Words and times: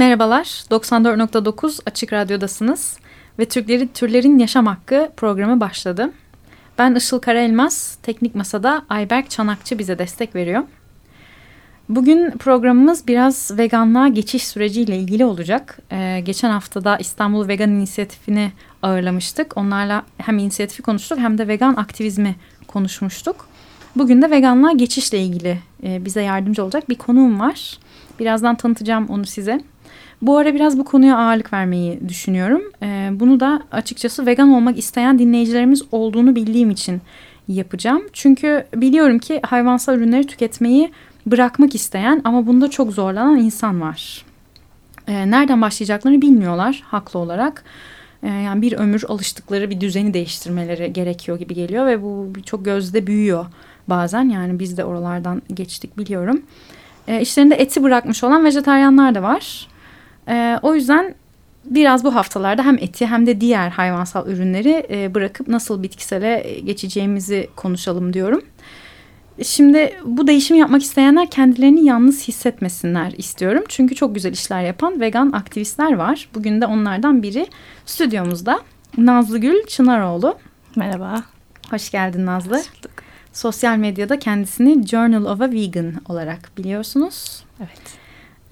Merhabalar, 0.00 0.44
94.9 0.44 1.80
Açık 1.86 2.12
Radyo'dasınız 2.12 2.98
ve 3.38 3.44
Türkleri 3.44 3.88
Türlerin 3.92 4.38
Yaşam 4.38 4.66
Hakkı 4.66 5.10
programı 5.16 5.60
başladı. 5.60 6.12
Ben 6.78 6.94
Işıl 6.94 7.18
Karaelmaz, 7.18 7.98
Teknik 8.02 8.34
Masa'da 8.34 8.82
Ayberk 8.88 9.30
Çanakçı 9.30 9.78
bize 9.78 9.98
destek 9.98 10.34
veriyor. 10.34 10.62
Bugün 11.88 12.30
programımız 12.30 13.06
biraz 13.06 13.58
veganlığa 13.58 14.08
geçiş 14.08 14.46
süreciyle 14.46 14.96
ilgili 14.96 15.24
olacak. 15.24 15.78
Ee, 15.92 16.20
geçen 16.24 16.50
haftada 16.50 16.96
İstanbul 16.96 17.48
Vegan 17.48 17.70
İnisiyatifi'ni 17.70 18.52
ağırlamıştık. 18.82 19.56
Onlarla 19.56 20.02
hem 20.18 20.38
inisiyatifi 20.38 20.82
konuştuk 20.82 21.18
hem 21.18 21.38
de 21.38 21.48
vegan 21.48 21.74
aktivizmi 21.74 22.36
konuşmuştuk. 22.66 23.48
Bugün 23.96 24.22
de 24.22 24.30
veganlığa 24.30 24.72
geçişle 24.72 25.18
ilgili 25.18 25.58
e, 25.84 26.04
bize 26.04 26.22
yardımcı 26.22 26.64
olacak 26.64 26.88
bir 26.88 26.98
konuğum 26.98 27.40
var. 27.40 27.78
Birazdan 28.20 28.56
tanıtacağım 28.56 29.06
onu 29.08 29.26
size. 29.26 29.60
Bu 30.22 30.38
ara 30.38 30.54
biraz 30.54 30.78
bu 30.78 30.84
konuya 30.84 31.18
ağırlık 31.18 31.52
vermeyi 31.52 32.08
düşünüyorum. 32.08 32.62
Ee, 32.82 33.10
bunu 33.12 33.40
da 33.40 33.62
açıkçası 33.72 34.26
vegan 34.26 34.50
olmak 34.50 34.78
isteyen 34.78 35.18
dinleyicilerimiz 35.18 35.82
olduğunu 35.92 36.36
bildiğim 36.36 36.70
için 36.70 37.00
yapacağım. 37.48 38.02
Çünkü 38.12 38.66
biliyorum 38.74 39.18
ki 39.18 39.40
hayvansal 39.46 39.98
ürünleri 39.98 40.26
tüketmeyi 40.26 40.90
bırakmak 41.26 41.74
isteyen 41.74 42.20
ama 42.24 42.46
bunda 42.46 42.70
çok 42.70 42.92
zorlanan 42.92 43.36
insan 43.38 43.80
var. 43.80 44.24
Ee, 45.08 45.30
nereden 45.30 45.62
başlayacaklarını 45.62 46.22
bilmiyorlar 46.22 46.82
haklı 46.86 47.18
olarak. 47.18 47.64
Ee, 48.22 48.28
yani 48.28 48.62
bir 48.62 48.72
ömür 48.72 49.04
alıştıkları 49.08 49.70
bir 49.70 49.80
düzeni 49.80 50.14
değiştirmeleri 50.14 50.92
gerekiyor 50.92 51.38
gibi 51.38 51.54
geliyor 51.54 51.86
ve 51.86 52.02
bu 52.02 52.32
çok 52.46 52.64
gözde 52.64 53.06
büyüyor 53.06 53.46
bazen. 53.88 54.28
Yani 54.28 54.58
biz 54.58 54.76
de 54.76 54.84
oralardan 54.84 55.42
geçtik 55.54 55.98
biliyorum. 55.98 56.42
Ee, 57.08 57.20
işlerinde 57.20 57.54
eti 57.54 57.82
bırakmış 57.82 58.24
olan 58.24 58.44
vejetaryenler 58.44 59.14
de 59.14 59.22
var. 59.22 59.68
Ee, 60.30 60.58
o 60.62 60.74
yüzden 60.74 61.14
biraz 61.64 62.04
bu 62.04 62.14
haftalarda 62.14 62.64
hem 62.64 62.78
eti 62.78 63.06
hem 63.06 63.26
de 63.26 63.40
diğer 63.40 63.70
hayvansal 63.70 64.28
ürünleri 64.28 64.86
e, 64.90 65.14
bırakıp 65.14 65.48
nasıl 65.48 65.82
bitkisele 65.82 66.60
geçeceğimizi 66.64 67.48
konuşalım 67.56 68.12
diyorum. 68.12 68.42
Şimdi 69.42 69.94
bu 70.04 70.26
değişimi 70.26 70.60
yapmak 70.60 70.82
isteyenler 70.82 71.30
kendilerini 71.30 71.84
yalnız 71.84 72.28
hissetmesinler 72.28 73.12
istiyorum. 73.12 73.64
Çünkü 73.68 73.94
çok 73.94 74.14
güzel 74.14 74.32
işler 74.32 74.62
yapan 74.62 75.00
vegan 75.00 75.32
aktivistler 75.32 75.92
var. 75.92 76.28
Bugün 76.34 76.60
de 76.60 76.66
onlardan 76.66 77.22
biri 77.22 77.46
stüdyomuzda. 77.86 78.60
Nazlı 78.98 79.38
Gül 79.38 79.66
Çınaroğlu. 79.66 80.38
Merhaba. 80.76 81.22
Hoş 81.70 81.90
geldin 81.90 82.26
Nazlı. 82.26 82.58
Hoş 82.58 82.76
bulduk. 82.76 82.92
Sosyal 83.32 83.76
medyada 83.76 84.18
kendisini 84.18 84.86
Journal 84.86 85.24
of 85.24 85.40
a 85.40 85.50
Vegan 85.50 85.92
olarak 86.08 86.50
biliyorsunuz. 86.58 87.42
Evet. 87.60 87.99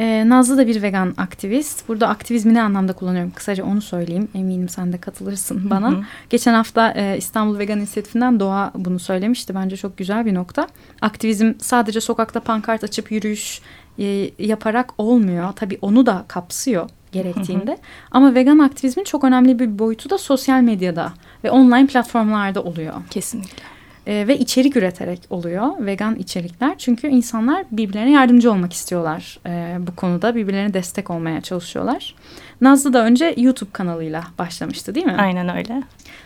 Ee, 0.00 0.28
Nazlı 0.28 0.58
da 0.58 0.66
bir 0.66 0.82
vegan 0.82 1.14
aktivist. 1.16 1.88
Burada 1.88 2.08
aktivizmi 2.08 2.54
ne 2.54 2.62
anlamda 2.62 2.92
kullanıyorum? 2.92 3.30
Kısaca 3.30 3.64
onu 3.64 3.80
söyleyeyim. 3.82 4.28
Eminim 4.34 4.68
sen 4.68 4.92
de 4.92 4.98
katılırsın 4.98 5.70
bana. 5.70 5.90
Hı 5.90 5.96
hı. 5.96 6.02
Geçen 6.30 6.54
hafta 6.54 6.92
e, 6.96 7.16
İstanbul 7.18 7.58
Vegan 7.58 7.78
İnisiyatifinden 7.78 8.40
Doğa 8.40 8.72
bunu 8.74 8.98
söylemişti. 8.98 9.54
Bence 9.54 9.76
çok 9.76 9.98
güzel 9.98 10.26
bir 10.26 10.34
nokta. 10.34 10.68
Aktivizm 11.00 11.52
sadece 11.58 12.00
sokakta 12.00 12.40
pankart 12.40 12.84
açıp 12.84 13.12
yürüyüş 13.12 13.60
e, 13.98 14.30
yaparak 14.38 14.92
olmuyor. 14.98 15.52
Tabii 15.56 15.78
onu 15.82 16.06
da 16.06 16.24
kapsıyor 16.28 16.90
gerektiğinde. 17.12 17.70
Hı 17.70 17.74
hı. 17.74 17.80
Ama 18.10 18.34
vegan 18.34 18.58
aktivizmin 18.58 19.04
çok 19.04 19.24
önemli 19.24 19.58
bir 19.58 19.78
boyutu 19.78 20.10
da 20.10 20.18
sosyal 20.18 20.60
medyada 20.60 21.12
ve 21.44 21.50
online 21.50 21.86
platformlarda 21.86 22.62
oluyor. 22.62 22.94
Kesinlikle 23.10 23.77
e, 24.08 24.28
ve 24.28 24.38
içerik 24.38 24.76
üreterek 24.76 25.20
oluyor. 25.30 25.86
Vegan 25.86 26.14
içerikler. 26.16 26.78
Çünkü 26.78 27.08
insanlar 27.08 27.64
birbirlerine 27.70 28.10
yardımcı 28.10 28.52
olmak 28.52 28.72
istiyorlar 28.72 29.38
e, 29.46 29.76
bu 29.86 29.96
konuda. 29.96 30.34
Birbirlerine 30.34 30.74
destek 30.74 31.10
olmaya 31.10 31.40
çalışıyorlar. 31.40 32.14
Nazlı 32.60 32.92
da 32.92 33.04
önce 33.04 33.34
YouTube 33.36 33.70
kanalıyla 33.72 34.24
başlamıştı 34.38 34.94
değil 34.94 35.06
mi? 35.06 35.16
Aynen 35.18 35.56
öyle. 35.56 35.82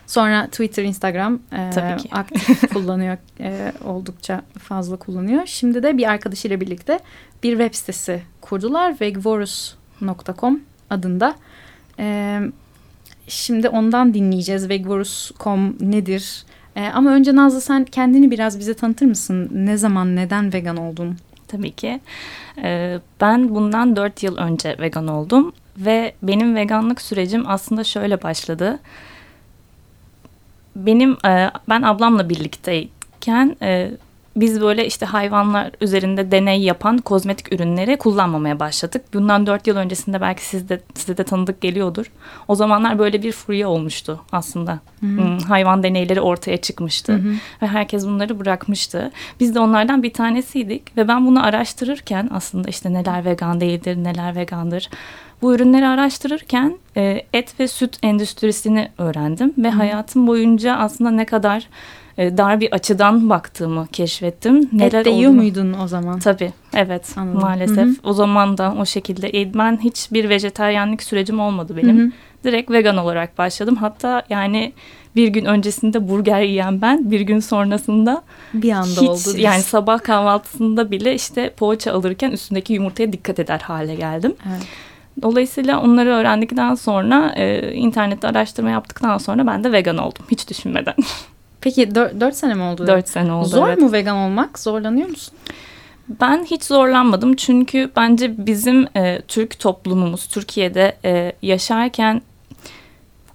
Sonra 0.07 0.47
Twitter, 0.47 0.85
Instagram 0.85 1.41
e, 1.53 1.71
aktif 2.13 2.69
kullanıyor. 2.73 3.17
E, 3.41 3.73
oldukça 3.85 4.43
fazla 4.59 4.97
kullanıyor. 4.97 5.43
Şimdi 5.47 5.83
de 5.83 5.99
bir 5.99 6.11
arkadaşıyla 6.11 6.61
birlikte 6.61 7.01
bir 7.43 7.51
web 7.51 7.75
sitesi 7.75 8.23
kurdular. 8.41 9.01
vegvorus.com 9.01 10.61
adında. 10.91 11.35
E, 11.99 12.39
şimdi 13.29 13.69
ondan 13.69 14.15
dinleyeceğiz. 14.15 14.69
Vegvorus.com 14.69 15.77
nedir? 15.81 16.45
E, 16.77 16.87
ama 16.87 17.11
önce 17.11 17.37
Nazlı 17.37 17.61
sen 17.61 17.85
kendini 17.85 18.31
biraz 18.31 18.59
bize 18.59 18.75
tanıtır 18.75 19.07
mısın? 19.07 19.51
Ne 19.55 19.77
zaman, 19.77 20.17
neden 20.17 20.53
vegan 20.53 20.77
oldun? 20.77 21.17
Tabii 21.49 21.73
ki. 21.73 22.01
Ee, 22.63 22.99
ben 23.21 23.55
bundan 23.55 23.97
dört 23.97 24.23
yıl 24.23 24.37
önce 24.37 24.77
vegan 24.79 25.09
oldum 25.09 25.53
ve 25.77 26.15
benim 26.23 26.57
veganlık 26.57 27.03
sürecim 27.03 27.45
aslında 27.47 27.85
şöyle 27.85 28.23
başladı. 28.23 28.79
Benim 30.77 31.13
e, 31.27 31.51
ben 31.69 31.83
ablamla 31.83 32.29
birlikteyken 32.29 33.57
e, 33.63 33.91
biz 34.37 34.61
böyle 34.61 34.87
işte 34.87 35.07
hayvanlar 35.07 35.71
üzerinde 35.81 36.31
deney 36.31 36.63
yapan 36.63 36.99
kozmetik 36.99 37.53
ürünleri 37.53 37.97
kullanmamaya 37.97 38.61
başladık. 38.61 39.05
Bundan 39.15 39.47
dört 39.47 39.67
yıl 39.67 39.77
öncesinde 39.77 40.21
belki 40.21 40.45
siz 40.45 40.69
de, 40.69 40.81
size 40.95 41.17
de 41.17 41.25
tanıdık 41.25 41.61
geliyordur. 41.61 42.07
O 42.49 42.55
zamanlar 42.55 42.99
böyle 42.99 43.23
bir 43.23 43.33
furya 43.33 43.69
olmuştu 43.69 44.21
aslında. 44.33 44.73
Hı 45.01 45.07
-hı. 45.07 45.17
Hmm, 45.17 45.39
hayvan 45.39 45.83
deneyleri 45.83 46.21
ortaya 46.21 46.57
çıkmıştı. 46.57 47.13
Hı 47.13 47.17
-hı. 47.17 47.35
Ve 47.63 47.67
herkes 47.67 48.07
bunları 48.07 48.41
bırakmıştı. 48.41 49.11
Biz 49.41 49.55
de 49.55 49.61
onlardan 49.61 50.03
bir 50.03 50.13
tanesiydik. 50.13 50.97
Ve 50.97 51.09
ben 51.09 51.27
bunu 51.27 51.47
araştırırken 51.47 52.29
aslında 52.33 52.69
işte 52.69 52.93
neler 52.93 53.25
vegan 53.25 53.61
değildir, 53.61 53.97
neler 53.97 54.37
vegandır. 54.37 54.91
Bu 55.43 55.55
ürünleri 55.55 55.87
araştırırken 55.87 56.79
e, 56.97 57.23
et 57.33 57.61
ve 57.61 57.69
süt 57.69 57.99
endüstrisini 58.03 58.89
öğrendim. 58.99 59.55
Ve 59.59 59.71
Hı 59.71 59.73
-hı. 59.73 59.77
hayatım 59.77 60.27
boyunca 60.27 60.77
aslında 60.77 61.11
ne 61.11 61.25
kadar 61.25 61.69
e, 62.19 62.37
dar 62.37 62.61
bir 62.61 62.73
açıdan 62.73 63.31
baktığımı 63.31 63.87
keşfettim. 63.93 64.69
Neler 64.73 65.01
Et 65.01 65.05
de 65.05 65.11
yiyor 65.11 65.33
muydun 65.33 65.77
o 65.85 65.89
zaman? 65.89 66.19
Tabii 66.19 66.53
evet 66.75 67.15
Anladım. 67.17 67.41
maalesef. 67.41 67.77
Hı 67.77 67.91
-hı. 67.91 67.97
O 68.05 68.13
zaman 68.13 68.59
da 68.59 68.75
o 68.81 68.87
şekilde. 68.87 69.41
E, 69.41 69.55
ben 69.55 69.79
hiçbir 69.85 70.29
vejeteryanlık 70.29 71.03
sürecim 71.03 71.41
olmadı 71.41 71.77
benim. 71.77 71.99
Hı 71.99 72.03
-hı. 72.03 72.13
Direkt 72.45 72.71
vegan 72.71 72.97
olarak 72.97 73.39
başladım. 73.39 73.77
Hatta 73.77 74.23
yani 74.31 74.73
bir 75.17 75.29
gün 75.29 75.45
öncesinde 75.45 76.09
burger 76.09 76.43
yiyen 76.43 76.81
ben 76.83 77.11
bir 77.11 77.21
gün 77.21 77.41
sonrasında 77.41 78.23
bir 78.55 78.73
anda 78.73 79.01
hiç, 79.01 79.09
oldu. 79.09 79.37
Yani 79.37 79.63
sabah 79.63 80.03
kahvaltısında 80.03 80.91
bile 80.91 81.15
işte 81.15 81.51
poğaça 81.57 81.93
alırken 81.93 82.31
üstündeki 82.31 82.73
yumurtaya 82.73 83.13
dikkat 83.13 83.39
eder 83.39 83.59
hale 83.59 83.95
geldim. 83.95 84.35
Evet. 84.49 84.63
Dolayısıyla 85.23 85.83
onları 85.83 86.09
öğrendikten 86.09 86.75
sonra 86.75 87.33
e, 87.37 87.73
internette 87.75 88.29
araştırma 88.29 88.71
yaptıktan 88.71 89.19
sonra 89.19 89.47
ben 89.47 89.65
de 89.65 89.73
vegan 89.73 89.99
oldum 89.99 90.25
hiç 90.31 90.51
düşünmeden. 90.51 90.95
Peki 91.63 91.95
dört, 91.95 92.21
dört 92.21 92.37
sene 92.37 92.55
mi 92.55 92.63
oldu? 92.63 92.87
Dört 92.87 93.09
sene 93.09 93.33
oldu 93.33 93.49
Zor 93.49 93.69
evet. 93.69 93.79
mu 93.79 93.93
vegan 93.93 94.17
olmak? 94.17 94.59
Zorlanıyor 94.59 95.09
musun? 95.09 95.35
Ben 96.21 96.45
hiç 96.45 96.65
zorlanmadım 96.65 97.37
çünkü 97.37 97.91
bence 97.97 98.47
bizim 98.47 98.87
e, 98.97 99.23
Türk 99.29 99.59
toplumumuz 99.59 100.27
Türkiye'de 100.27 100.97
e, 101.05 101.33
yaşarken 101.43 102.23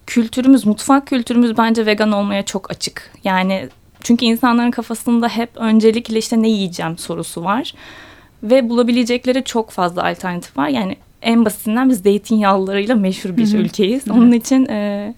kültürümüz, 0.08 0.66
mutfak 0.66 1.08
kültürümüz 1.08 1.58
bence 1.58 1.86
vegan 1.86 2.12
olmaya 2.12 2.46
çok 2.46 2.72
açık. 2.72 3.12
Yani 3.24 3.70
çünkü 4.04 4.26
insanların 4.26 4.72
kafasında 4.72 5.30
hep 5.30 5.50
öncelikle 5.56 6.18
işte 6.18 6.42
ne 6.42 6.50
yiyeceğim 6.50 6.98
sorusu 6.98 7.44
var. 7.44 7.74
Ve 8.44 8.70
bulabilecekleri 8.70 9.44
çok 9.44 9.72
fazla 9.72 10.08
alternatif 10.08 10.58
var. 10.58 10.68
Yani 10.68 10.98
en 11.22 11.46
basitinden 11.46 11.90
biz 11.90 12.00
zeytinyağlılarıyla 12.00 12.96
meşhur 12.96 13.38
bir 13.38 13.46
Hı 13.46 13.58
-hı. 13.58 13.58
ülkeyiz. 13.58 14.12
Onun 14.12 14.32
için 14.32 14.66
e, 14.66 15.14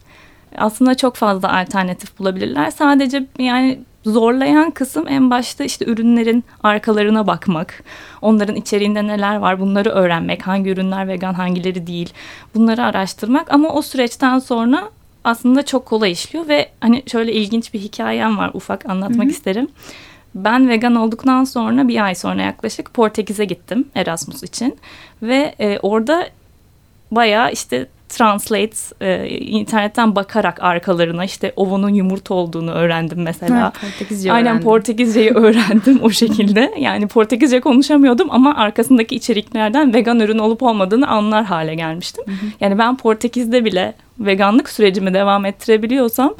aslında 0.57 0.97
çok 0.97 1.15
fazla 1.15 1.59
alternatif 1.59 2.19
bulabilirler. 2.19 2.71
Sadece 2.71 3.25
yani 3.39 3.79
zorlayan 4.05 4.71
kısım 4.71 5.07
en 5.07 5.29
başta 5.29 5.63
işte 5.63 5.85
ürünlerin 5.85 6.43
arkalarına 6.63 7.27
bakmak. 7.27 7.83
Onların 8.21 8.55
içeriğinde 8.55 9.07
neler 9.07 9.35
var 9.35 9.59
bunları 9.59 9.89
öğrenmek. 9.89 10.47
Hangi 10.47 10.69
ürünler 10.69 11.07
vegan 11.07 11.33
hangileri 11.33 11.87
değil 11.87 12.13
bunları 12.55 12.83
araştırmak. 12.83 13.53
Ama 13.53 13.69
o 13.69 13.81
süreçten 13.81 14.39
sonra 14.39 14.89
aslında 15.23 15.65
çok 15.65 15.85
kolay 15.85 16.11
işliyor 16.11 16.47
ve 16.47 16.69
hani 16.81 17.03
şöyle 17.07 17.33
ilginç 17.33 17.73
bir 17.73 17.79
hikayem 17.79 18.37
var 18.37 18.51
ufak 18.53 18.85
anlatmak 18.85 19.25
Hı 19.25 19.29
-hı. 19.29 19.31
isterim. 19.31 19.67
Ben 20.35 20.69
vegan 20.69 20.95
olduktan 20.95 21.43
sonra 21.43 21.87
bir 21.87 22.05
ay 22.05 22.15
sonra 22.15 22.41
yaklaşık 22.41 22.93
Portekiz'e 22.93 23.45
gittim 23.45 23.85
Erasmus 23.95 24.43
için 24.43 24.77
ve 25.21 25.55
e, 25.59 25.79
orada 25.79 26.27
bayağı 27.11 27.51
işte 27.51 27.87
Translate 28.09 28.75
e, 29.01 29.27
internetten 29.29 30.15
bakarak 30.15 30.63
arkalarına 30.63 31.25
işte 31.25 31.53
ovunun 31.55 31.89
yumurta 31.89 32.33
olduğunu 32.33 32.71
öğrendim 32.71 33.21
mesela. 33.21 33.61
Ha, 33.61 33.71
Portekizce 33.81 34.31
Aynen 34.31 34.47
öğrendim. 34.47 34.63
Portekizceyi 34.63 35.29
öğrendim 35.35 35.99
o 36.01 36.09
şekilde. 36.09 36.73
Yani 36.79 37.07
Portekizce 37.07 37.59
konuşamıyordum 37.59 38.27
ama 38.31 38.55
arkasındaki 38.55 39.15
içeriklerden 39.15 39.93
vegan 39.93 40.19
ürün 40.19 40.39
olup 40.39 40.63
olmadığını 40.63 41.07
anlar 41.07 41.45
hale 41.45 41.75
gelmiştim. 41.75 42.23
Hı 42.27 42.31
hı. 42.31 42.45
Yani 42.61 42.77
ben 42.77 42.97
Portekiz'de 42.97 43.65
bile 43.65 43.93
veganlık 44.19 44.69
sürecimi 44.69 45.13
devam 45.13 45.45
ettirebiliyorsam 45.45 46.35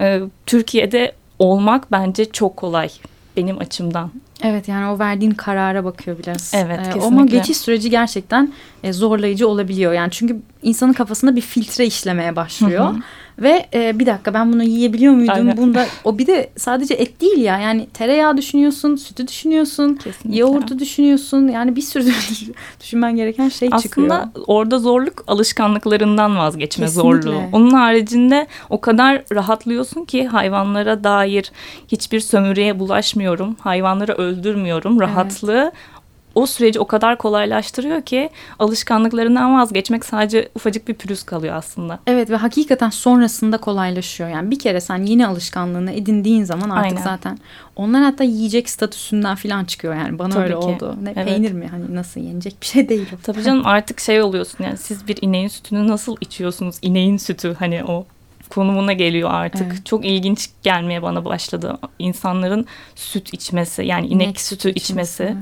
e, 0.00 0.20
Türkiye'de 0.46 1.12
olmak 1.38 1.92
bence 1.92 2.24
çok 2.24 2.56
kolay 2.56 2.88
benim 3.36 3.58
açımdan. 3.58 4.10
Evet 4.44 4.68
yani 4.68 4.86
o 4.86 4.98
verdiğin 4.98 5.30
karara 5.30 5.84
bakıyor 5.84 6.18
biraz. 6.18 6.52
Evet 6.54 6.80
ee, 6.80 6.82
kesinlikle. 6.82 7.06
Ama 7.06 7.24
geçiş 7.24 7.56
süreci 7.56 7.90
gerçekten 7.90 8.52
e, 8.82 8.92
zorlayıcı 8.92 9.48
olabiliyor. 9.48 9.92
Yani 9.92 10.10
çünkü 10.10 10.36
insanın 10.62 10.92
kafasında 10.92 11.36
bir 11.36 11.40
filtre 11.40 11.86
işlemeye 11.86 12.36
başlıyor. 12.36 12.84
Hı 12.84 12.96
hı. 12.96 13.00
Ve 13.38 13.66
e, 13.74 13.98
bir 13.98 14.06
dakika 14.06 14.34
ben 14.34 14.52
bunu 14.52 14.62
yiyebiliyor 14.62 15.12
muydum? 15.14 15.34
Aynen. 15.34 15.56
Bunda 15.56 15.86
o 16.04 16.18
bir 16.18 16.26
de 16.26 16.50
sadece 16.56 16.94
et 16.94 17.20
değil 17.20 17.38
ya. 17.38 17.58
Yani 17.58 17.86
tereyağı 17.94 18.36
düşünüyorsun, 18.36 18.96
sütü 18.96 19.28
düşünüyorsun, 19.28 19.94
Kesinlikle. 19.94 20.40
yoğurdu 20.40 20.78
düşünüyorsun. 20.78 21.48
Yani 21.48 21.76
bir 21.76 21.82
sürü 21.82 22.04
düşünmen 22.80 23.16
gereken 23.16 23.48
şey 23.48 23.68
Aslında 23.72 23.82
çıkıyor. 23.82 24.08
Aslında 24.10 24.30
orada 24.46 24.78
zorluk 24.78 25.24
alışkanlıklarından 25.26 26.36
vazgeçme 26.36 26.86
Kesinlikle. 26.86 27.22
zorluğu. 27.22 27.42
Onun 27.52 27.70
haricinde 27.70 28.46
o 28.70 28.80
kadar 28.80 29.22
rahatlıyorsun 29.32 30.04
ki 30.04 30.26
hayvanlara 30.26 31.04
dair 31.04 31.52
hiçbir 31.88 32.20
sömürüye 32.20 32.78
bulaşmıyorum. 32.78 33.56
Hayvanları 33.60 34.12
öldürmüyorum. 34.12 35.00
Rahatlığı 35.00 35.60
evet 35.62 35.93
o 36.34 36.46
süreci 36.46 36.80
o 36.80 36.86
kadar 36.86 37.18
kolaylaştırıyor 37.18 38.02
ki 38.02 38.30
alışkanlıklarından 38.58 39.54
vazgeçmek 39.54 40.04
sadece 40.04 40.48
ufacık 40.54 40.88
bir 40.88 40.94
pürüz 40.94 41.22
kalıyor 41.22 41.54
aslında. 41.54 41.98
Evet 42.06 42.30
ve 42.30 42.36
hakikaten 42.36 42.90
sonrasında 42.90 43.58
kolaylaşıyor. 43.58 44.30
Yani 44.30 44.50
bir 44.50 44.58
kere 44.58 44.80
sen 44.80 45.02
yeni 45.02 45.26
alışkanlığını 45.26 45.92
edindiğin 45.92 46.44
zaman 46.44 46.70
artık 46.70 46.92
Aynen. 46.92 47.02
zaten 47.02 47.38
onlar 47.76 48.02
hatta 48.02 48.24
yiyecek 48.24 48.70
statüsünden 48.70 49.34
falan 49.34 49.64
çıkıyor 49.64 49.94
yani 49.94 50.18
bana 50.18 50.34
Tabii 50.34 50.44
öyle 50.44 50.52
ki. 50.52 50.58
oldu. 50.58 50.96
Ne 51.02 51.12
evet. 51.16 51.26
peynir 51.26 51.52
mi 51.52 51.68
hani 51.70 51.94
nasıl 51.94 52.20
yenecek 52.20 52.56
bir 52.60 52.66
şey 52.66 52.88
değil. 52.88 53.06
Tabii 53.22 53.42
canım 53.42 53.66
artık 53.66 54.00
şey 54.00 54.22
oluyorsun 54.22 54.64
yani 54.64 54.76
siz 54.76 55.08
bir 55.08 55.18
ineğin 55.22 55.48
sütünü 55.48 55.88
nasıl 55.88 56.16
içiyorsunuz? 56.20 56.76
İneğin 56.82 57.16
sütü 57.16 57.56
hani 57.58 57.84
o 57.84 58.06
konumuna 58.50 58.92
geliyor 58.92 59.30
artık. 59.32 59.66
Evet. 59.72 59.86
Çok 59.86 60.04
ilginç 60.04 60.50
gelmeye 60.62 61.02
bana 61.02 61.24
başladı. 61.24 61.78
İnsanların 61.98 62.66
süt 62.94 63.34
içmesi 63.34 63.84
yani 63.84 64.06
inek, 64.06 64.26
inek 64.26 64.40
sütü 64.40 64.70
içmesi. 64.70 65.22
içmesi. 65.22 65.36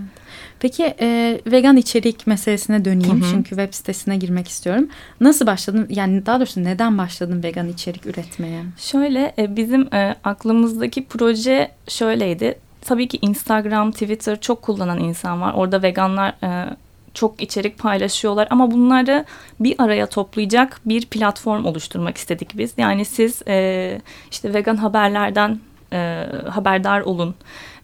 Peki 0.62 0.94
e, 1.00 1.40
vegan 1.46 1.76
içerik 1.76 2.26
meselesine 2.26 2.84
döneyim. 2.84 3.22
Hı 3.22 3.26
hı. 3.26 3.30
Çünkü 3.30 3.48
web 3.48 3.74
sitesine 3.74 4.16
girmek 4.16 4.48
istiyorum. 4.48 4.88
Nasıl 5.20 5.46
başladın? 5.46 5.86
Yani 5.90 6.26
daha 6.26 6.38
doğrusu 6.38 6.64
neden 6.64 6.98
başladın 6.98 7.42
vegan 7.42 7.68
içerik 7.68 8.06
üretmeye? 8.06 8.62
Şöyle 8.78 9.34
e, 9.38 9.56
bizim 9.56 9.94
e, 9.94 10.16
aklımızdaki 10.24 11.04
proje 11.04 11.70
şöyleydi. 11.88 12.58
Tabii 12.80 13.08
ki 13.08 13.18
Instagram, 13.22 13.92
Twitter 13.92 14.40
çok 14.40 14.62
kullanan 14.62 14.98
insan 15.00 15.40
var. 15.40 15.52
Orada 15.54 15.82
veganlar 15.82 16.34
e, 16.42 16.76
çok 17.14 17.42
içerik 17.42 17.78
paylaşıyorlar 17.78 18.48
ama 18.50 18.70
bunları 18.70 19.24
bir 19.60 19.74
araya 19.78 20.06
toplayacak 20.06 20.80
bir 20.84 21.06
platform 21.06 21.64
oluşturmak 21.64 22.16
istedik 22.16 22.58
biz. 22.58 22.72
Yani 22.76 23.04
siz 23.04 23.42
e, 23.48 24.00
işte 24.30 24.54
vegan 24.54 24.76
haberlerden 24.76 25.60
e, 25.92 26.26
haberdar 26.48 27.00
olun 27.00 27.34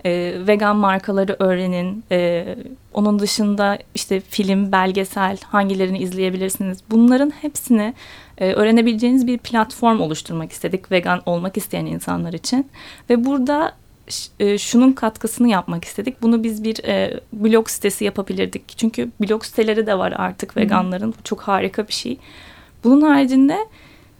e, 0.05 0.35
vegan 0.47 0.77
markaları 0.77 1.37
öğrenin. 1.39 2.05
E, 2.13 2.47
onun 2.95 3.19
dışında 3.19 3.79
işte 3.95 4.21
film, 4.21 4.73
belgesel 4.73 5.39
hangilerini 5.45 5.99
izleyebilirsiniz. 5.99 6.79
Bunların 6.91 7.31
hepsini 7.31 7.95
e, 8.39 8.53
öğrenebileceğiniz 8.53 9.27
bir 9.27 9.39
platform 9.39 10.01
oluşturmak 10.01 10.53
istedik 10.53 10.93
vegan 10.93 11.23
olmak 11.27 11.57
isteyen 11.57 11.87
insanlar 11.87 12.33
için. 12.33 12.67
Ve 13.11 13.25
burada 13.25 13.73
e, 14.41 14.59
şunun 14.59 14.93
katkısını 14.93 15.49
yapmak 15.49 15.85
istedik. 15.85 16.23
Bunu 16.23 16.45
biz 16.45 16.65
bir 16.65 16.85
e, 16.85 17.21
blog 17.33 17.69
sitesi 17.69 18.05
yapabilirdik. 18.05 18.63
Çünkü 18.79 19.11
blog 19.21 19.45
siteleri 19.45 19.87
de 19.87 19.99
var 19.99 20.15
artık 20.17 20.57
veganların. 20.57 21.15
Bu 21.19 21.23
çok 21.25 21.41
harika 21.41 21.89
bir 21.89 21.93
şey. 21.93 22.19
Bunun 22.85 23.01
haricinde 23.01 23.59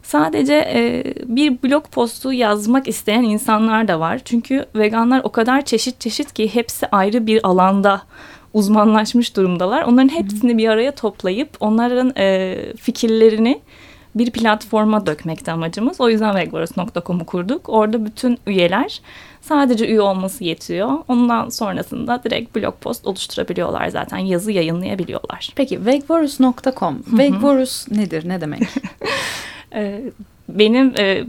Sadece 0.09 0.55
e, 0.55 1.05
bir 1.27 1.63
blog 1.63 1.85
postu 1.85 2.33
yazmak 2.33 2.89
isteyen 2.89 3.23
insanlar 3.23 3.89
da 3.89 4.01
var. 4.01 4.21
Çünkü 4.25 4.67
veganlar 4.75 5.21
o 5.25 5.33
kadar 5.33 5.65
çeşit 5.65 6.01
çeşit 6.01 6.33
ki 6.33 6.55
hepsi 6.55 6.87
ayrı 6.87 7.27
bir 7.27 7.47
alanda 7.47 8.03
uzmanlaşmış 8.55 9.37
durumdalar. 9.37 9.83
Onların 9.83 10.09
hepsini 10.09 10.59
bir 10.59 10.69
araya 10.69 10.95
toplayıp 10.95 11.49
onların 11.61 12.13
e, 12.17 12.57
fikirlerini 12.77 13.61
bir 14.15 14.31
platforma 14.31 15.07
dökmekte 15.07 15.53
amacımız. 15.53 16.01
O 16.01 16.09
yüzden 16.09 16.35
vegvaros.com'u 16.37 17.27
kurduk. 17.27 17.69
Orada 17.69 18.05
bütün 18.05 18.39
üyeler 18.47 19.01
sadece 19.41 19.89
üye 19.89 20.01
olması 20.01 20.45
yetiyor. 20.45 20.91
Ondan 21.09 21.49
sonrasında 21.49 22.25
direkt 22.25 22.57
blog 22.57 22.75
post 22.81 23.07
oluşturabiliyorlar 23.07 23.89
zaten. 23.89 24.19
Yazı 24.19 24.53
yayınlayabiliyorlar. 24.53 25.53
Peki 25.57 25.87
vegvarus.com. 25.87 27.03
Vegvarus 27.07 27.91
nedir? 27.91 28.29
Ne 28.29 28.41
demek? 28.41 28.63
Ee, 29.75 30.03
benim 30.49 30.95
e, 30.99 31.25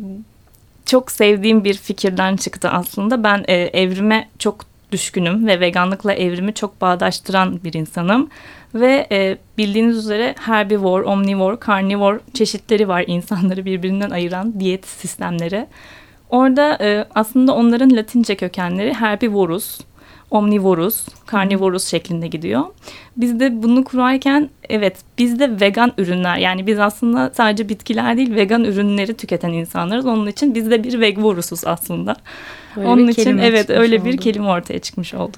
çok 0.86 1.12
sevdiğim 1.12 1.63
bir 1.63 1.74
fikirden 1.74 2.36
çıktı 2.36 2.69
aslında. 2.69 3.24
Ben 3.24 3.45
e, 3.47 3.53
evrime 3.53 4.30
çok 4.39 4.65
düşkünüm 4.91 5.47
ve 5.47 5.59
veganlıkla 5.59 6.13
evrimi 6.13 6.53
çok 6.53 6.81
bağdaştıran 6.81 7.59
bir 7.63 7.74
insanım. 7.74 8.30
Ve 8.75 9.07
e, 9.12 9.38
bildiğiniz 9.57 9.97
üzere 9.97 10.36
herbivore, 10.39 11.03
omnivore, 11.03 11.57
carnivore 11.68 12.19
çeşitleri 12.33 12.88
var 12.88 13.03
insanları 13.07 13.65
birbirinden 13.65 14.09
ayıran 14.09 14.59
diyet 14.59 14.88
sistemleri. 14.88 15.68
Orada 16.30 16.77
aslında 17.15 17.56
onların 17.56 17.95
latince 17.95 18.36
kökenleri 18.36 18.94
herbivorus, 18.94 19.80
omnivorus, 20.31 21.07
karnivorus 21.25 21.87
şeklinde 21.87 22.27
gidiyor. 22.27 22.63
Biz 23.17 23.39
de 23.39 23.63
bunu 23.63 23.83
kurarken 23.83 24.49
evet 24.69 24.97
biz 25.17 25.39
de 25.39 25.61
vegan 25.61 25.91
ürünler 25.97 26.37
yani 26.37 26.67
biz 26.67 26.79
aslında 26.79 27.31
sadece 27.33 27.69
bitkiler 27.69 28.17
değil 28.17 28.35
vegan 28.35 28.63
ürünleri 28.63 29.13
tüketen 29.17 29.49
insanlarız. 29.49 30.05
Onun 30.05 30.27
için 30.27 30.55
biz 30.55 30.71
de 30.71 30.83
bir 30.83 30.99
vegvorusuz 30.99 31.65
aslında. 31.65 32.15
Böyle 32.75 32.87
Onun 32.87 33.07
için 33.07 33.37
evet 33.37 33.69
öyle 33.69 33.99
oldu. 33.99 34.05
bir 34.05 34.17
kelime 34.17 34.47
ortaya 34.47 34.79
çıkmış 34.79 35.13
oldu. 35.13 35.37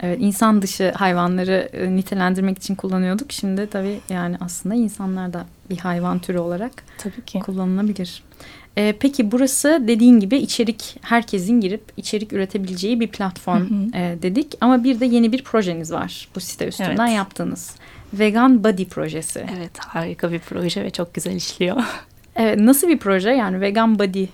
Evet 0.00 0.18
insan 0.20 0.62
dışı 0.62 0.92
hayvanları 0.96 1.68
e, 1.72 1.96
nitelendirmek 1.96 2.58
için 2.58 2.74
kullanıyorduk. 2.74 3.32
Şimdi 3.32 3.66
tabii 3.66 4.00
yani 4.08 4.36
aslında 4.40 4.74
insanlar 4.74 5.32
da 5.32 5.46
bir 5.70 5.78
hayvan 5.78 6.18
türü 6.18 6.38
olarak 6.38 6.72
tabii 6.98 7.24
ki 7.26 7.38
kullanılabilir. 7.38 8.22
E, 8.76 8.94
peki 9.00 9.32
burası 9.32 9.82
dediğin 9.88 10.20
gibi 10.20 10.36
içerik 10.36 10.96
herkesin 11.02 11.60
girip 11.60 11.82
içerik 11.96 12.32
üretebileceği 12.32 13.00
bir 13.00 13.08
platform 13.08 13.70
hı 13.70 13.98
hı. 13.98 13.98
E, 13.98 14.22
dedik. 14.22 14.54
Ama 14.60 14.84
bir 14.84 15.00
de 15.00 15.06
yeni 15.06 15.32
bir 15.32 15.44
projeniz 15.44 15.92
var 15.92 16.28
bu 16.34 16.40
site 16.40 16.66
üstünden 16.66 17.06
evet. 17.06 17.16
yaptığınız. 17.16 17.76
Vegan 18.12 18.64
Body 18.64 18.84
projesi. 18.84 19.46
Evet 19.58 19.78
harika 19.78 20.32
bir 20.32 20.38
proje 20.38 20.84
ve 20.84 20.90
çok 20.90 21.14
güzel 21.14 21.34
işliyor. 21.36 21.76
Evet 22.36 22.58
nasıl 22.58 22.88
bir 22.88 22.98
proje 22.98 23.30
yani 23.30 23.60
Vegan 23.60 23.98
Body 23.98 24.26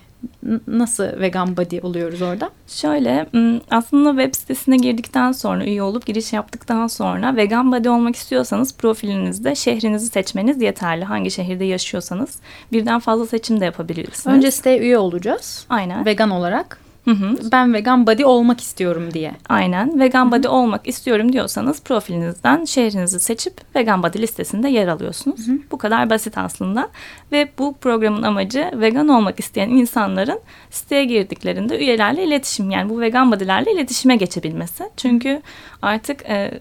nasıl 0.67 1.03
vegan 1.03 1.57
body 1.57 1.79
oluyoruz 1.83 2.21
orada? 2.21 2.49
Şöyle 2.67 3.25
aslında 3.71 4.23
web 4.23 4.35
sitesine 4.35 4.77
girdikten 4.77 5.31
sonra 5.31 5.65
üye 5.65 5.83
olup 5.83 6.05
giriş 6.05 6.33
yaptıktan 6.33 6.87
sonra 6.87 7.35
vegan 7.35 7.71
body 7.71 7.89
olmak 7.89 8.15
istiyorsanız 8.15 8.77
profilinizde 8.77 9.55
şehrinizi 9.55 10.07
seçmeniz 10.07 10.61
yeterli. 10.61 11.05
Hangi 11.05 11.31
şehirde 11.31 11.65
yaşıyorsanız 11.65 12.39
birden 12.71 12.99
fazla 12.99 13.25
seçim 13.25 13.61
de 13.61 13.65
yapabilirsiniz. 13.65 14.37
Önce 14.37 14.51
siteye 14.51 14.79
üye 14.79 14.97
olacağız. 14.97 15.65
Aynen. 15.69 16.05
Vegan 16.05 16.29
olarak. 16.29 16.90
Hı 17.05 17.11
hı. 17.11 17.51
Ben 17.51 17.73
vegan 17.73 18.07
body 18.07 18.25
olmak 18.25 18.61
istiyorum 18.61 19.13
diye. 19.13 19.31
Aynen. 19.49 19.99
Vegan 19.99 20.25
hı 20.25 20.27
hı. 20.27 20.31
body 20.31 20.47
olmak 20.47 20.87
istiyorum 20.87 21.33
diyorsanız 21.33 21.81
profilinizden 21.83 22.65
şehrinizi 22.65 23.19
seçip 23.19 23.53
vegan 23.75 24.03
body 24.03 24.21
listesinde 24.21 24.69
yer 24.69 24.87
alıyorsunuz. 24.87 25.47
Hı 25.47 25.51
hı. 25.51 25.57
Bu 25.71 25.77
kadar 25.77 26.09
basit 26.09 26.37
aslında. 26.37 26.89
Ve 27.31 27.49
bu 27.57 27.75
programın 27.81 28.23
amacı 28.23 28.71
vegan 28.73 29.07
olmak 29.07 29.39
isteyen 29.39 29.69
insanların 29.69 30.39
siteye 30.69 31.05
girdiklerinde 31.05 31.79
üyelerle 31.79 32.23
iletişim 32.23 32.71
yani 32.71 32.89
bu 32.89 32.99
vegan 32.99 33.31
body'lerle 33.31 33.71
iletişime 33.71 34.15
geçebilmesi. 34.15 34.83
Çünkü 34.97 35.41
artık 35.81 36.29
e, 36.29 36.59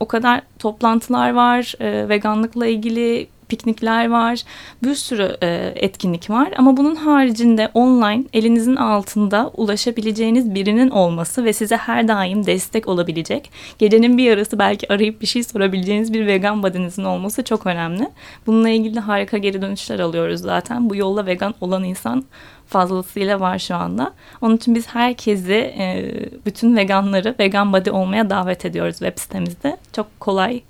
o 0.00 0.08
kadar 0.08 0.42
toplantılar 0.58 1.30
var, 1.30 1.74
e, 1.80 2.08
veganlıkla 2.08 2.66
ilgili 2.66 3.26
piknikler 3.48 4.10
var, 4.10 4.42
bir 4.82 4.94
sürü 4.94 5.36
e, 5.42 5.72
etkinlik 5.76 6.30
var. 6.30 6.52
Ama 6.56 6.76
bunun 6.76 6.94
haricinde 6.94 7.70
online 7.74 8.24
elinizin 8.32 8.76
altında 8.76 9.50
ulaşabileceğiniz 9.56 10.54
birinin 10.54 10.90
olması 10.90 11.44
ve 11.44 11.52
size 11.52 11.76
her 11.76 12.08
daim 12.08 12.46
destek 12.46 12.88
olabilecek, 12.88 13.50
gecenin 13.78 14.18
bir 14.18 14.24
yarısı 14.24 14.58
belki 14.58 14.92
arayıp 14.92 15.20
bir 15.20 15.26
şey 15.26 15.42
sorabileceğiniz 15.42 16.12
bir 16.12 16.26
vegan 16.26 16.62
body'nizin 16.62 17.04
olması 17.04 17.44
çok 17.44 17.66
önemli. 17.66 18.08
Bununla 18.46 18.68
ilgili 18.68 19.00
harika 19.00 19.38
geri 19.38 19.62
dönüşler 19.62 19.98
alıyoruz 19.98 20.40
zaten. 20.40 20.90
Bu 20.90 20.96
yolla 20.96 21.26
vegan 21.26 21.54
olan 21.60 21.84
insan 21.84 22.24
fazlasıyla 22.66 23.40
var 23.40 23.58
şu 23.58 23.74
anda. 23.74 24.12
Onun 24.40 24.56
için 24.56 24.74
biz 24.74 24.86
herkesi, 24.86 25.52
e, 25.52 26.14
bütün 26.46 26.76
veganları 26.76 27.34
vegan 27.38 27.72
body 27.72 27.90
olmaya 27.90 28.30
davet 28.30 28.64
ediyoruz 28.64 28.98
web 28.98 29.18
sitemizde. 29.18 29.76
Çok 29.92 30.20
kolay 30.20 30.62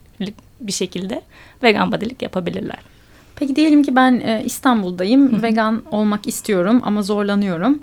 bir 0.61 0.73
şekilde 0.73 1.23
vegan 1.63 1.93
body'lik 1.93 2.23
yapabilirler. 2.23 2.79
Peki 3.37 3.57
diyelim 3.57 3.83
ki 3.83 3.97
ben 3.97 4.13
e, 4.25 4.43
İstanbul'dayım. 4.45 5.43
Vegan 5.43 5.83
olmak 5.91 6.27
istiyorum 6.27 6.81
ama 6.85 7.03
zorlanıyorum. 7.03 7.79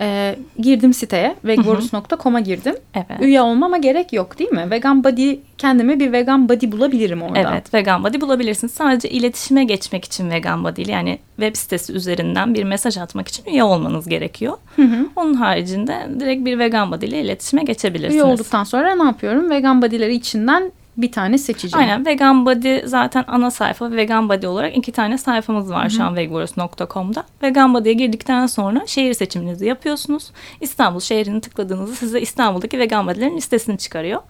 e, 0.00 0.36
girdim 0.58 0.92
siteye 0.94 1.36
vegorus.com'a 1.44 2.40
girdim. 2.40 2.74
Evet. 2.94 3.20
Üye 3.20 3.40
olmama 3.40 3.78
gerek 3.78 4.12
yok 4.12 4.38
değil 4.38 4.50
mi? 4.50 4.70
Vegan 4.70 5.04
body 5.04 5.36
kendime 5.58 6.00
bir 6.00 6.12
vegan 6.12 6.48
body 6.48 6.72
bulabilirim 6.72 7.22
orada. 7.22 7.50
Evet 7.52 7.74
vegan 7.74 8.04
body 8.04 8.20
bulabilirsiniz. 8.20 8.72
Sadece 8.72 9.10
iletişime 9.10 9.64
geçmek 9.64 10.04
için 10.04 10.30
vegan 10.30 10.64
body 10.64 10.82
ile 10.82 10.92
yani 10.92 11.18
web 11.36 11.56
sitesi 11.56 11.92
üzerinden 11.92 12.54
bir 12.54 12.64
mesaj 12.64 12.98
atmak 12.98 13.28
için 13.28 13.44
üye 13.46 13.64
olmanız 13.64 14.08
gerekiyor. 14.08 14.56
Hı 14.76 14.82
hı. 14.82 15.06
Onun 15.16 15.34
haricinde 15.34 16.06
direkt 16.20 16.44
bir 16.44 16.58
vegan 16.58 16.92
body 16.92 17.06
ile 17.06 17.20
iletişime 17.20 17.62
geçebilirsiniz. 17.62 18.14
Üye 18.14 18.24
olduktan 18.24 18.64
sonra 18.64 18.94
ne 18.96 19.04
yapıyorum? 19.04 19.50
Vegan 19.50 19.82
body'leri 19.82 20.14
içinden 20.14 20.72
bir 20.98 21.12
tane 21.12 21.38
seçeceğim. 21.38 21.88
Aynen 21.88 22.06
vegan 22.06 22.46
body 22.46 22.80
zaten 22.84 23.24
ana 23.26 23.50
sayfa 23.50 23.90
vegan 23.90 24.28
body 24.28 24.46
olarak 24.46 24.76
iki 24.76 24.92
tane 24.92 25.18
sayfamız 25.18 25.70
var 25.70 25.88
şu 25.88 26.04
an 26.04 26.16
vegoros.com'da. 26.16 27.24
Vegan 27.42 27.74
body'ye 27.74 27.94
girdikten 27.94 28.46
sonra 28.46 28.86
şehir 28.86 29.14
seçiminizi 29.14 29.66
yapıyorsunuz. 29.66 30.30
İstanbul 30.60 31.00
şehrini 31.00 31.40
tıkladığınızda 31.40 31.94
size 31.94 32.20
İstanbul'daki 32.20 32.78
vegan 32.78 33.06
body'lerin 33.06 33.36
listesini 33.36 33.78
çıkarıyor. 33.78 34.20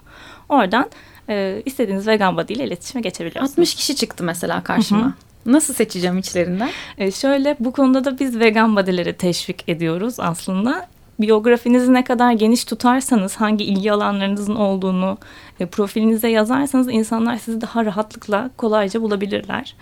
Oradan 0.48 0.90
e, 1.28 1.62
istediğiniz 1.66 2.06
vegan 2.06 2.36
body 2.36 2.52
ile 2.52 2.64
iletişime 2.64 3.00
geçebiliyorsunuz. 3.00 3.50
60 3.50 3.74
kişi 3.74 3.96
çıktı 3.96 4.24
mesela 4.24 4.62
karşıma. 4.62 5.14
Nasıl 5.46 5.74
seçeceğim 5.74 6.18
içlerinden? 6.18 6.70
E, 6.98 7.10
şöyle 7.10 7.56
bu 7.60 7.72
konuda 7.72 8.04
da 8.04 8.18
biz 8.18 8.38
vegan 8.38 8.76
body'leri 8.76 9.12
teşvik 9.12 9.68
ediyoruz 9.68 10.14
aslında. 10.20 10.86
Biyografinizi 11.20 11.94
ne 11.94 12.04
kadar 12.04 12.32
geniş 12.32 12.64
tutarsanız, 12.64 13.36
hangi 13.36 13.64
ilgi 13.64 13.92
alanlarınızın 13.92 14.54
olduğunu 14.54 15.18
e, 15.60 15.66
profilinize 15.66 16.28
yazarsanız 16.28 16.88
insanlar 16.90 17.36
sizi 17.36 17.60
daha 17.60 17.84
rahatlıkla 17.84 18.50
kolayca 18.56 19.02
bulabilirler. 19.02 19.74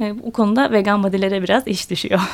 E, 0.00 0.22
bu 0.22 0.32
konuda 0.32 0.72
vegan 0.72 1.02
body'lere 1.02 1.42
biraz 1.42 1.66
iş 1.66 1.90
düşüyor. 1.90 2.20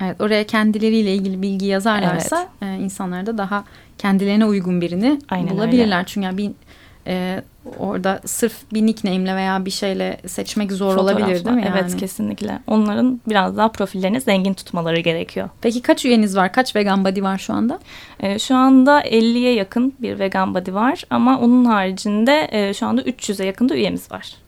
Evet 0.00 0.20
oraya 0.20 0.44
kendileriyle 0.46 1.14
ilgili 1.14 1.42
bilgi 1.42 1.66
yazarlarsa 1.66 2.48
e, 2.62 2.74
insanlar 2.74 3.26
da 3.26 3.38
daha 3.38 3.64
kendilerine 3.98 4.44
uygun 4.44 4.80
birini 4.80 5.18
Aynen 5.28 5.50
bulabilirler. 5.50 6.06
Çünkü 6.06 6.24
yani 6.24 6.38
bir 6.38 6.50
e, 7.06 7.42
orada 7.78 8.20
sırf 8.24 8.72
bir 8.72 8.86
nickname'le 8.86 9.36
veya 9.36 9.64
bir 9.64 9.70
şeyle 9.70 10.20
seçmek 10.26 10.72
zor 10.72 10.96
olabilir 10.96 11.44
değil 11.44 11.56
mi? 11.56 11.64
Yani? 11.66 11.78
Evet 11.80 11.96
kesinlikle. 11.96 12.58
Onların 12.66 13.20
biraz 13.28 13.56
daha 13.56 13.68
profillerini 13.68 14.20
zengin 14.20 14.54
tutmaları 14.54 15.00
gerekiyor. 15.00 15.48
Peki 15.60 15.82
kaç 15.82 16.04
üyeniz 16.04 16.36
var? 16.36 16.52
Kaç 16.52 16.76
vegan 16.76 17.04
body 17.04 17.22
var 17.22 17.38
şu 17.38 17.52
anda? 17.52 17.78
E, 18.20 18.38
şu 18.38 18.56
anda 18.56 19.02
50'ye 19.02 19.54
yakın 19.54 19.94
bir 20.00 20.18
vegan 20.18 20.54
body 20.54 20.72
var 20.72 21.04
ama 21.10 21.40
onun 21.40 21.64
haricinde 21.64 22.48
e, 22.50 22.74
şu 22.74 22.86
anda 22.86 23.02
300'e 23.02 23.46
yakın 23.46 23.68
da 23.68 23.74
üyemiz 23.74 24.12
var. 24.12 24.45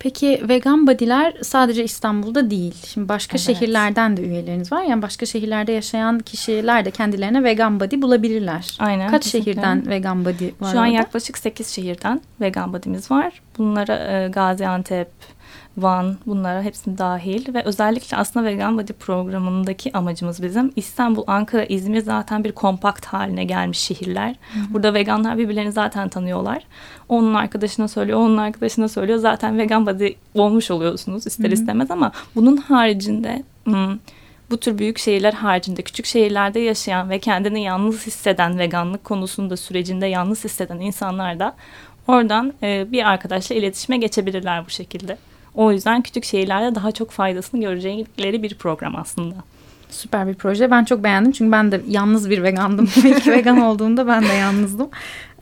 Peki 0.00 0.42
vegan 0.48 0.86
body'ler 0.86 1.32
sadece 1.42 1.84
İstanbul'da 1.84 2.50
değil. 2.50 2.74
Şimdi 2.86 3.08
başka 3.08 3.36
Evet. 3.38 3.40
şehirlerden 3.46 4.16
de 4.16 4.22
üyeleriniz 4.22 4.72
var. 4.72 4.82
Yani 4.82 5.02
başka 5.02 5.26
şehirlerde 5.26 5.72
yaşayan 5.72 6.18
kişiler 6.18 6.84
de 6.84 6.90
kendilerine 6.90 7.44
vegan 7.44 7.80
body 7.80 8.02
bulabilirler. 8.02 8.76
Aynen. 8.78 9.10
Kaç 9.10 9.22
kesinlikle. 9.24 9.52
şehirden 9.52 9.86
vegan 9.88 10.24
body 10.24 10.44
var 10.60 10.72
Şu 10.72 10.78
an 10.78 10.84
orada? 10.84 10.86
yaklaşık 10.96 11.38
8 11.38 11.68
şehirden 11.68 12.20
vegan 12.40 12.72
body'miz 12.72 13.10
var. 13.10 13.32
Bunlara 13.58 14.22
e, 14.24 14.28
Gaziantep, 14.28 15.08
Van 15.76 16.16
bunlara 16.26 16.62
hepsini 16.62 16.98
dahil 16.98 17.54
ve 17.54 17.62
özellikle 17.62 18.16
aslında 18.16 18.46
vegan 18.46 18.78
body 18.78 18.92
programındaki 18.92 19.92
amacımız 19.92 20.42
bizim 20.42 20.72
İstanbul, 20.76 21.24
Ankara, 21.26 21.64
İzmir 21.64 22.00
zaten 22.00 22.44
bir 22.44 22.52
kompakt 22.52 23.06
haline 23.06 23.44
gelmiş 23.44 23.78
şehirler. 23.78 24.36
Burada 24.70 24.94
veganlar 24.94 25.38
birbirlerini 25.38 25.72
zaten 25.72 26.08
tanıyorlar. 26.08 26.62
Onun 27.08 27.34
arkadaşına 27.34 27.88
söylüyor, 27.88 28.18
onun 28.18 28.36
arkadaşına 28.36 28.88
söylüyor. 28.88 29.18
Zaten 29.18 29.58
vegan 29.58 29.86
body 29.86 30.12
olmuş 30.34 30.70
oluyorsunuz 30.70 31.26
ister 31.26 31.50
istemez 31.50 31.90
ama 31.90 32.12
bunun 32.34 32.56
haricinde 32.56 33.42
hmm, 33.64 33.98
bu 34.50 34.56
tür 34.56 34.78
büyük 34.78 34.98
şehirler 34.98 35.32
haricinde 35.32 35.82
küçük 35.82 36.06
şehirlerde 36.06 36.60
yaşayan 36.60 37.10
ve 37.10 37.18
kendini 37.18 37.62
yalnız 37.62 38.06
hisseden 38.06 38.58
veganlık 38.58 39.04
konusunda 39.04 39.56
sürecinde 39.56 40.06
yalnız 40.06 40.44
hisseden 40.44 40.80
insanlar 40.80 41.40
da 41.40 41.56
oradan 42.08 42.52
e, 42.62 42.92
bir 42.92 43.08
arkadaşla 43.08 43.54
iletişime 43.54 43.96
geçebilirler 43.96 44.66
bu 44.66 44.70
şekilde. 44.70 45.16
O 45.54 45.72
yüzden 45.72 46.02
küçük 46.02 46.24
şehirlerde 46.24 46.74
daha 46.74 46.92
çok 46.92 47.10
faydasını 47.10 47.60
görecekleri 47.60 48.42
bir 48.42 48.54
program 48.54 48.96
aslında. 48.96 49.34
Süper 49.90 50.28
bir 50.28 50.34
proje. 50.34 50.70
Ben 50.70 50.84
çok 50.84 51.04
beğendim 51.04 51.32
çünkü 51.32 51.52
ben 51.52 51.72
de 51.72 51.80
yalnız 51.88 52.30
bir 52.30 52.42
vegandım. 52.42 52.84
İlk 52.96 53.26
vegan 53.26 53.60
olduğumda 53.60 54.06
ben 54.06 54.22
de 54.22 54.32
yalnızdım. 54.32 54.88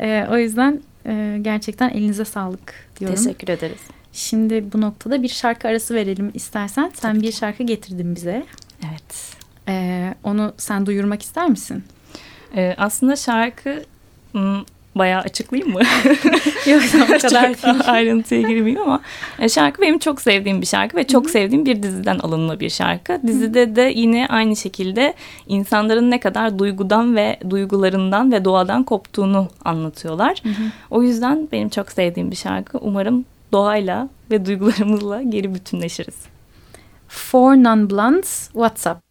Ee, 0.00 0.26
o 0.30 0.36
yüzden 0.36 0.80
e, 1.06 1.38
gerçekten 1.42 1.88
elinize 1.88 2.24
sağlık 2.24 2.74
diyorum. 3.00 3.16
Teşekkür 3.16 3.48
ederiz. 3.48 3.80
Şimdi 4.12 4.72
bu 4.72 4.80
noktada 4.80 5.22
bir 5.22 5.28
şarkı 5.28 5.68
arası 5.68 5.94
verelim 5.94 6.30
istersen. 6.34 6.92
Sen 6.94 7.22
bir 7.22 7.32
şarkı 7.32 7.62
getirdin 7.62 8.14
bize. 8.14 8.46
Evet. 8.90 9.36
Ee, 9.68 10.14
onu 10.24 10.52
sen 10.56 10.86
duyurmak 10.86 11.22
ister 11.22 11.48
misin? 11.48 11.84
E, 12.56 12.74
aslında 12.78 13.16
şarkı 13.16 13.84
hmm, 14.32 14.62
bayağı 14.98 15.20
açıklayayım 15.20 15.72
mı? 15.72 15.80
Yok 16.66 16.82
o 17.04 17.18
kadar 17.20 17.54
ayrıntıya 17.86 18.40
girmeyeyim 18.40 18.80
ama 18.80 19.00
e, 19.38 19.48
şarkı 19.48 19.82
benim 19.82 19.98
çok 19.98 20.20
sevdiğim 20.20 20.60
bir 20.60 20.66
şarkı 20.66 20.96
ve 20.96 21.06
çok 21.06 21.30
sevdiğim 21.30 21.66
bir 21.66 21.82
diziden 21.82 22.18
alınma 22.18 22.60
bir 22.60 22.70
şarkı. 22.70 23.20
Dizide 23.26 23.76
de 23.76 23.92
yine 23.94 24.26
aynı 24.26 24.56
şekilde 24.56 25.14
insanların 25.46 26.10
ne 26.10 26.20
kadar 26.20 26.58
duygudan 26.58 27.16
ve 27.16 27.38
duygularından 27.50 28.32
ve 28.32 28.44
doğadan 28.44 28.84
koptuğunu 28.84 29.48
anlatıyorlar. 29.64 30.42
O 30.90 31.02
yüzden 31.02 31.48
benim 31.52 31.68
çok 31.68 31.92
sevdiğim 31.92 32.30
bir 32.30 32.36
şarkı. 32.36 32.78
Umarım 32.78 33.24
doğayla 33.52 34.08
ve 34.30 34.46
duygularımızla 34.46 35.22
geri 35.22 35.54
bütünleşiriz. 35.54 36.16
Four 37.08 37.54
Non-Blondes 37.54 38.46
WhatsApp. 38.52 39.07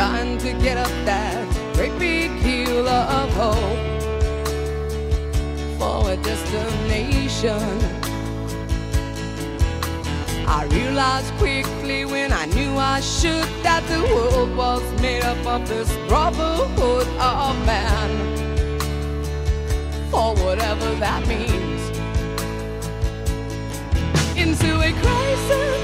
Trying 0.00 0.38
to 0.38 0.54
get 0.54 0.78
up 0.78 0.94
that 1.04 1.46
great 1.74 1.92
big 1.98 2.30
hill 2.30 2.88
of 2.88 3.28
hope 3.34 3.82
for 5.78 6.12
a 6.12 6.16
destination. 6.16 7.60
I 10.48 10.66
realized 10.70 11.30
quickly 11.34 12.06
when 12.06 12.32
I 12.32 12.46
knew 12.46 12.72
I 12.78 13.00
should 13.00 13.46
that 13.62 13.82
the 13.92 14.00
world 14.14 14.56
was 14.56 14.82
made 15.02 15.22
up 15.22 15.44
of 15.44 15.68
this 15.68 15.94
brotherhood 16.08 17.06
of 17.18 17.54
man. 17.66 18.10
For 20.10 20.34
whatever 20.42 20.88
that 21.04 21.28
means. 21.28 21.82
Into 24.34 24.80
a 24.80 24.92
crisis 25.02 25.79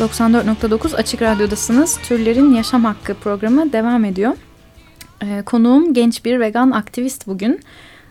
94.9 0.00 0.96
Açık 0.96 1.22
Radyo'dasınız. 1.22 1.98
Türlerin 2.02 2.54
Yaşam 2.54 2.84
Hakkı 2.84 3.14
programı 3.14 3.72
devam 3.72 4.04
ediyor. 4.04 4.32
Ee, 5.22 5.42
konuğum 5.46 5.94
genç 5.94 6.24
bir 6.24 6.40
vegan 6.40 6.70
aktivist 6.70 7.26
bugün. 7.26 7.60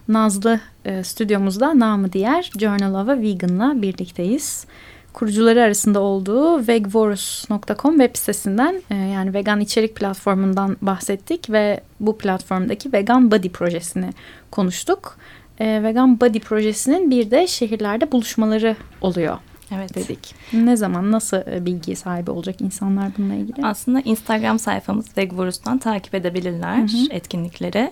Nazlı 0.08 0.60
e, 0.86 1.04
stüdyomuzda 1.04 1.80
namı 1.80 2.14
diğer 2.14 2.52
Journal 2.60 3.04
of 3.04 3.10
a 3.10 3.22
Vegan'la 3.22 3.82
birlikteyiz. 3.82 4.66
Kurucuları 5.14 5.62
arasında 5.62 6.00
olduğu 6.00 6.68
vegvorus.com 6.68 8.00
web 8.00 8.16
sitesinden 8.16 8.82
e, 8.90 8.96
yani 8.96 9.34
vegan 9.34 9.60
içerik 9.60 9.96
platformundan 9.96 10.78
bahsettik 10.82 11.50
ve 11.50 11.82
bu 12.00 12.18
platformdaki 12.18 12.94
Vegan 12.94 13.32
Body 13.32 13.50
projesini 13.50 14.10
konuştuk. 14.52 15.18
E, 15.60 15.84
vegan 15.84 16.20
Body 16.20 16.40
projesinin 16.40 17.12
bir 17.12 17.32
de 17.32 17.48
şehirlerde 17.48 18.12
buluşmaları 18.12 18.76
oluyor 19.02 19.38
Evet. 19.72 19.96
dedik. 19.96 20.36
Ne 20.54 20.78
zaman 20.78 21.12
nasıl 21.12 21.38
e, 21.38 21.66
bilgi 21.66 21.96
sahibi 21.96 22.32
olacak 22.32 22.62
insanlar 22.62 23.12
bununla 23.18 23.34
ilgili? 23.34 23.66
Aslında 23.66 24.00
Instagram 24.00 24.60
sayfamız 24.60 25.18
Vegvorus'tan 25.18 25.78
takip 25.78 26.16
edebilirler 26.16 26.78
Hı 26.78 26.82
hı. 26.82 27.08
etkinlikleri. 27.10 27.92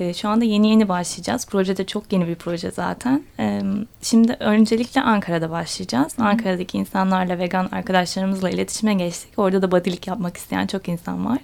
Ee, 0.00 0.14
şu 0.14 0.28
anda 0.28 0.44
yeni 0.44 0.68
yeni 0.70 0.88
başlayacağız. 0.88 1.46
Proje 1.46 1.76
de 1.76 1.86
çok 1.86 2.12
yeni 2.12 2.26
bir 2.26 2.34
proje 2.34 2.70
zaten. 2.70 3.22
Ee, 3.38 3.60
şimdi 4.02 4.36
öncelikle 4.40 5.00
Ankara'da 5.00 5.50
başlayacağız. 5.50 6.14
Ankara'daki 6.18 6.78
insanlarla, 6.78 7.38
vegan 7.38 7.68
arkadaşlarımızla 7.72 8.50
iletişime 8.50 8.94
geçtik. 8.94 9.38
Orada 9.38 9.62
da 9.62 9.70
bodylik 9.70 10.06
yapmak 10.06 10.36
isteyen 10.36 10.66
çok 10.66 10.88
insan 10.88 11.26
var. 11.26 11.38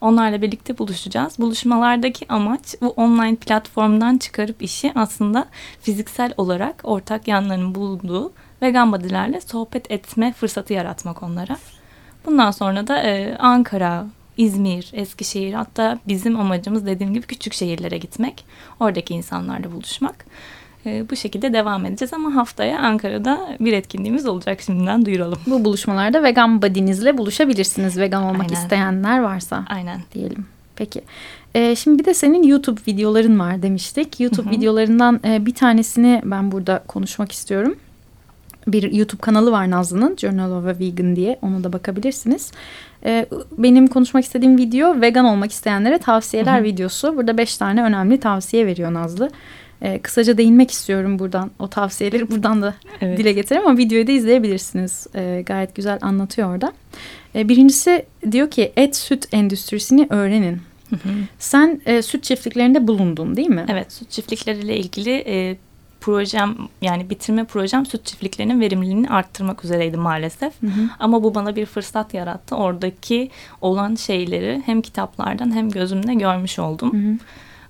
Onlarla 0.00 0.42
birlikte 0.42 0.78
buluşacağız. 0.78 1.38
Buluşmalardaki 1.38 2.26
amaç 2.28 2.74
bu 2.80 2.88
online 2.88 3.36
platformdan 3.36 4.18
çıkarıp 4.18 4.62
işi 4.62 4.92
aslında 4.94 5.46
fiziksel 5.80 6.34
olarak 6.36 6.80
ortak 6.84 7.28
yanlarının 7.28 7.74
bulunduğu 7.74 8.32
vegan 8.62 8.92
bodylerle 8.92 9.40
sohbet 9.40 9.90
etme 9.90 10.32
fırsatı 10.32 10.72
yaratmak 10.72 11.22
onlara. 11.22 11.56
Bundan 12.26 12.50
sonra 12.50 12.86
da 12.86 13.02
e, 13.02 13.36
Ankara, 13.38 14.06
İzmir, 14.36 14.90
Eskişehir 14.92 15.52
hatta 15.52 15.98
bizim 16.08 16.40
amacımız 16.40 16.86
dediğim 16.86 17.14
gibi 17.14 17.26
küçük 17.26 17.54
şehirlere 17.54 17.98
gitmek. 17.98 18.44
Oradaki 18.80 19.14
insanlarla 19.14 19.72
buluşmak. 19.72 20.24
E, 20.86 21.10
bu 21.10 21.16
şekilde 21.16 21.52
devam 21.52 21.86
edeceğiz 21.86 22.12
ama 22.12 22.34
haftaya 22.34 22.78
Ankara'da 22.78 23.56
bir 23.60 23.72
etkinliğimiz 23.72 24.26
olacak 24.26 24.60
şimdiden 24.60 25.06
duyuralım. 25.06 25.38
Bu 25.46 25.64
buluşmalarda 25.64 26.22
vegan 26.22 26.62
body'nizle 26.62 27.18
buluşabilirsiniz. 27.18 27.98
Vegan 27.98 28.22
olmak 28.22 28.50
Aynen. 28.50 28.62
isteyenler 28.62 29.20
varsa 29.20 29.64
Aynen. 29.68 30.00
diyelim. 30.14 30.46
Peki. 30.76 31.02
Ee, 31.54 31.76
şimdi 31.76 31.98
bir 31.98 32.04
de 32.04 32.14
senin 32.14 32.42
YouTube 32.42 32.80
videoların 32.88 33.38
var 33.38 33.62
demiştik. 33.62 34.20
YouTube 34.20 34.46
Hı 34.46 34.50
hı. 34.50 34.56
videolarından 34.56 35.20
e, 35.24 35.46
bir 35.46 35.54
tanesini 35.54 36.22
ben 36.24 36.52
burada 36.52 36.84
konuşmak 36.88 37.32
istiyorum. 37.32 37.76
Bir 38.66 38.92
YouTube 38.92 39.20
kanalı 39.20 39.52
var 39.52 39.70
Nazlı'nın 39.70 40.16
Journal 40.16 40.52
of 40.52 40.64
a 40.76 40.78
Vegan 40.78 41.16
diye 41.16 41.38
ona 41.42 41.64
da 41.64 41.72
bakabilirsiniz. 41.72 42.52
Ee, 43.04 43.26
benim 43.58 43.86
konuşmak 43.86 44.24
istediğim 44.24 44.58
video 44.58 45.00
vegan 45.00 45.24
olmak 45.24 45.52
isteyenlere 45.52 45.98
tavsiyeler 45.98 46.56
Hı 46.56 46.60
hı. 46.60 46.64
videosu. 46.64 47.16
Burada 47.16 47.38
beş 47.38 47.56
tane 47.56 47.82
önemli 47.82 48.20
tavsiye 48.20 48.66
veriyor 48.66 48.94
Nazlı. 48.94 49.30
Ee, 49.82 49.98
kısaca 49.98 50.36
değinmek 50.38 50.70
istiyorum 50.70 51.18
buradan 51.18 51.50
o 51.58 51.68
tavsiyeleri 51.68 52.30
buradan 52.30 52.62
da 52.62 52.74
Evet. 53.00 53.18
dile 53.18 53.32
getireyim 53.32 53.68
ama 53.68 53.78
videoyu 53.78 54.06
da 54.06 54.12
izleyebilirsiniz. 54.12 55.06
Ee, 55.14 55.42
gayet 55.46 55.74
güzel 55.74 55.98
anlatıyor 56.02 56.54
orada. 56.54 56.72
Ee, 57.34 57.48
birincisi 57.48 58.06
diyor 58.32 58.50
ki 58.50 58.72
et 58.76 58.96
süt 58.96 59.28
endüstrisini 59.32 60.06
öğrenin. 60.10 60.60
Hı 60.90 60.96
hı. 60.96 61.08
Sen 61.38 61.80
e, 61.86 62.02
süt 62.02 62.24
çiftliklerinde 62.24 62.86
bulundun 62.86 63.36
değil 63.36 63.48
mi? 63.48 63.66
Evet, 63.68 63.92
süt 63.92 64.10
çiftlikleriyle 64.10 64.76
ilgili 64.76 65.24
e, 65.26 65.56
projem 66.00 66.56
yani 66.82 67.10
bitirme 67.10 67.44
projem 67.44 67.86
süt 67.86 68.06
çiftliklerinin 68.06 68.60
verimliliğini 68.60 69.08
arttırmak 69.08 69.64
üzereydi 69.64 69.96
maalesef. 69.96 70.62
Hı 70.62 70.66
hı. 70.66 70.88
Ama 70.98 71.22
bu 71.22 71.34
bana 71.34 71.56
bir 71.56 71.66
fırsat 71.66 72.14
yarattı. 72.14 72.56
Oradaki 72.56 73.30
olan 73.60 73.94
şeyleri 73.94 74.62
hem 74.66 74.82
kitaplardan 74.82 75.54
hem 75.54 75.70
gözümle 75.70 76.14
görmüş 76.14 76.58
oldum. 76.58 76.92
Hı 76.92 77.10
hı. 77.10 77.18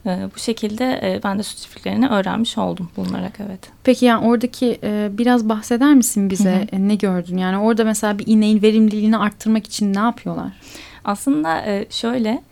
E, 0.07 0.29
bu 0.37 0.39
şekilde 0.39 1.01
e, 1.03 1.21
ben 1.25 1.39
de 1.39 1.43
süt 1.43 1.59
çiftliklerini 1.59 2.09
öğrenmiş 2.09 2.59
oldum 2.59 2.91
bulunarak 2.97 3.33
evet. 3.47 3.61
Peki 3.85 4.05
yani 4.05 4.27
oradaki 4.27 4.79
e, 4.83 5.09
biraz 5.13 5.49
bahseder 5.49 5.95
misin 5.95 6.31
bize 6.31 6.53
Hı 6.53 6.57
hı. 6.57 6.77
E, 6.77 6.89
ne 6.89 6.95
gördün? 6.95 7.37
Yani 7.37 7.59
orada 7.59 7.85
mesela 7.85 8.19
bir 8.19 8.27
ineğin 8.27 8.63
verimliliğini 8.63 9.17
arttırmak 9.19 9.67
için 9.67 9.95
ne 9.95 9.99
yapıyorlar? 9.99 10.53
Aslında 11.05 11.67
e, 11.67 11.87
şöyle 11.91 12.43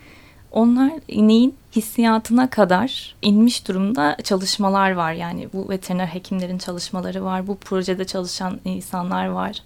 onlar 0.53 0.93
ineğin 1.09 1.55
hissiyatına 1.77 2.51
kadar 2.51 3.15
inmiş 3.23 3.69
durumda 3.69 4.17
çalışmalar 4.25 4.93
var. 4.93 5.13
Yani 5.13 5.49
bu 5.53 5.69
veteriner 5.69 6.07
hekimlerin 6.07 6.59
çalışmaları 6.59 7.25
var. 7.25 7.47
Bu 7.47 7.57
projede 7.57 8.05
çalışan 8.05 8.61
insanlar 8.65 9.27
var. 9.27 9.63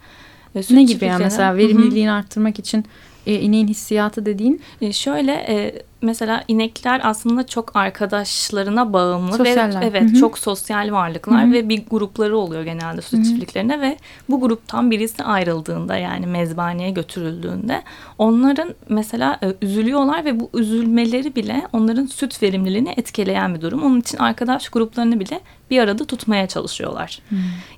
E, 0.54 0.62
süt 0.62 0.76
ne 0.76 0.82
gibi 0.82 1.04
yani 1.04 1.22
mesela 1.22 1.56
verimliliğini 1.56 2.12
arttırmak 2.12 2.58
için 2.58 2.84
e, 3.26 3.34
ineğin 3.34 3.68
hissiyatı 3.68 4.26
dediğin? 4.26 4.62
E, 4.80 4.92
şöyle 4.92 5.32
e, 5.32 5.82
mesela 6.02 6.44
inekler 6.48 7.00
aslında 7.04 7.46
çok 7.46 7.76
arkadaşlarına 7.76 8.92
bağımlı 8.92 9.36
Sosyaller. 9.36 9.80
ve 9.80 9.86
evet 9.86 10.02
Hı 10.02 10.06
hı. 10.06 10.14
çok 10.14 10.38
sosyal 10.38 10.92
varlıklar 10.92 11.44
Hı 11.44 11.48
hı. 11.48 11.52
ve 11.52 11.68
bir 11.68 11.82
grupları 11.90 12.36
oluyor 12.36 12.62
genelde 12.62 13.02
süt 13.02 13.24
çiftliklerine 13.24 13.80
ve 13.80 13.96
bu 14.28 14.40
gruptan 14.40 14.90
birisi 14.90 15.24
ayrıldığında 15.24 15.96
yani 15.96 16.26
mezbaneye 16.26 16.90
götürüldüğünde 16.90 17.82
onların 18.18 18.74
mesela 18.88 19.38
e, 19.42 19.66
üzülüyorlar 19.66 20.24
ve 20.24 20.40
bu 20.40 20.50
üzülmeleri 20.54 21.34
bile 21.34 21.62
onların 21.72 22.06
süt 22.06 22.42
verimliliğini 22.42 22.94
etkileyen 22.96 23.54
bir 23.54 23.60
durum. 23.60 23.82
Onun 23.82 24.00
için 24.00 24.18
arkadaş 24.18 24.68
gruplarını 24.68 25.20
bile 25.20 25.40
bir 25.70 25.78
arada 25.78 26.04
tutmaya 26.04 26.46
çalışıyorlar. 26.46 27.18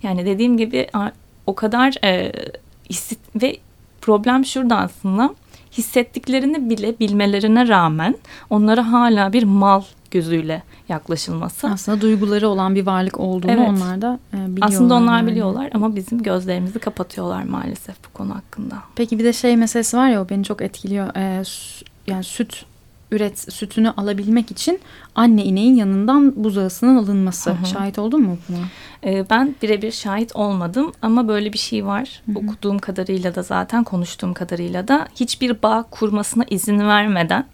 Yani 0.03 0.27
dediğim 0.27 0.57
gibi 0.57 0.87
o 1.47 1.55
kadar 1.55 1.95
e, 2.05 2.33
hisset- 2.95 3.43
ve 3.43 3.57
problem 4.01 4.45
şurada 4.45 4.77
aslında 4.77 5.35
hissettiklerini 5.73 6.71
bile 6.71 6.99
bilmelerine 6.99 7.69
rağmen 7.69 8.15
onlara 8.51 8.93
hala 8.93 9.33
bir 9.33 9.43
mal 9.43 9.83
gözüyle 10.11 10.63
yaklaşılması. 10.89 11.69
Aslında 11.69 12.01
duyguları 12.01 12.49
olan 12.49 12.75
bir 12.75 12.87
varlık 12.87 13.21
olduğunu 13.21 13.51
Evet. 13.51 13.69
onlar 13.69 14.03
da 14.03 14.19
e, 14.33 14.37
biliyorlar. 14.37 14.69
Aslında 14.69 14.95
onlar 14.95 15.17
yani. 15.17 15.31
biliyorlar 15.31 15.71
ama 15.75 15.97
bizim 15.97 16.23
gözlerimizi 16.23 16.79
kapatıyorlar 16.79 17.43
maalesef 17.43 17.97
bu 18.05 18.13
konu 18.13 18.35
hakkında. 18.35 18.77
Peki 18.97 19.19
bir 19.19 19.25
de 19.25 19.33
şey 19.33 19.57
meselesi 19.57 19.97
var 19.97 20.09
ya 20.09 20.23
o 20.23 20.29
beni 20.29 20.45
çok 20.45 20.63
etkiliyor. 20.63 21.09
Ee, 21.17 21.43
yani 22.07 22.25
süt 22.25 22.65
üret 23.11 23.53
sütünü 23.53 23.91
alabilmek 23.91 24.51
için 24.51 24.81
anne 25.15 25.45
ineğin 25.45 25.77
yanından 25.77 26.45
buzağısının 26.45 26.97
alınması. 26.97 27.51
Hı 27.51 27.55
hı. 27.55 27.67
Şahit 27.67 27.99
oldun 27.99 28.23
mu 28.23 28.39
buna? 28.49 28.59
Ee, 29.05 29.25
ben 29.31 29.55
birebir 29.63 29.93
şahit 29.93 30.37
olmadım 30.37 30.93
ama 31.03 31.29
böyle 31.29 31.53
bir 31.53 31.59
şey 31.59 31.87
var. 31.87 32.23
Hı 32.27 32.33
hı. 32.33 32.39
Okuduğum 32.39 32.79
kadarıyla 32.79 33.35
da 33.35 33.43
zaten 33.43 33.85
konuştuğum 33.85 34.35
kadarıyla 34.35 34.89
da 34.89 35.09
hiçbir 35.15 35.63
bağ 35.63 35.85
kurmasına 35.91 36.45
izin 36.51 36.79
vermeden 36.79 37.47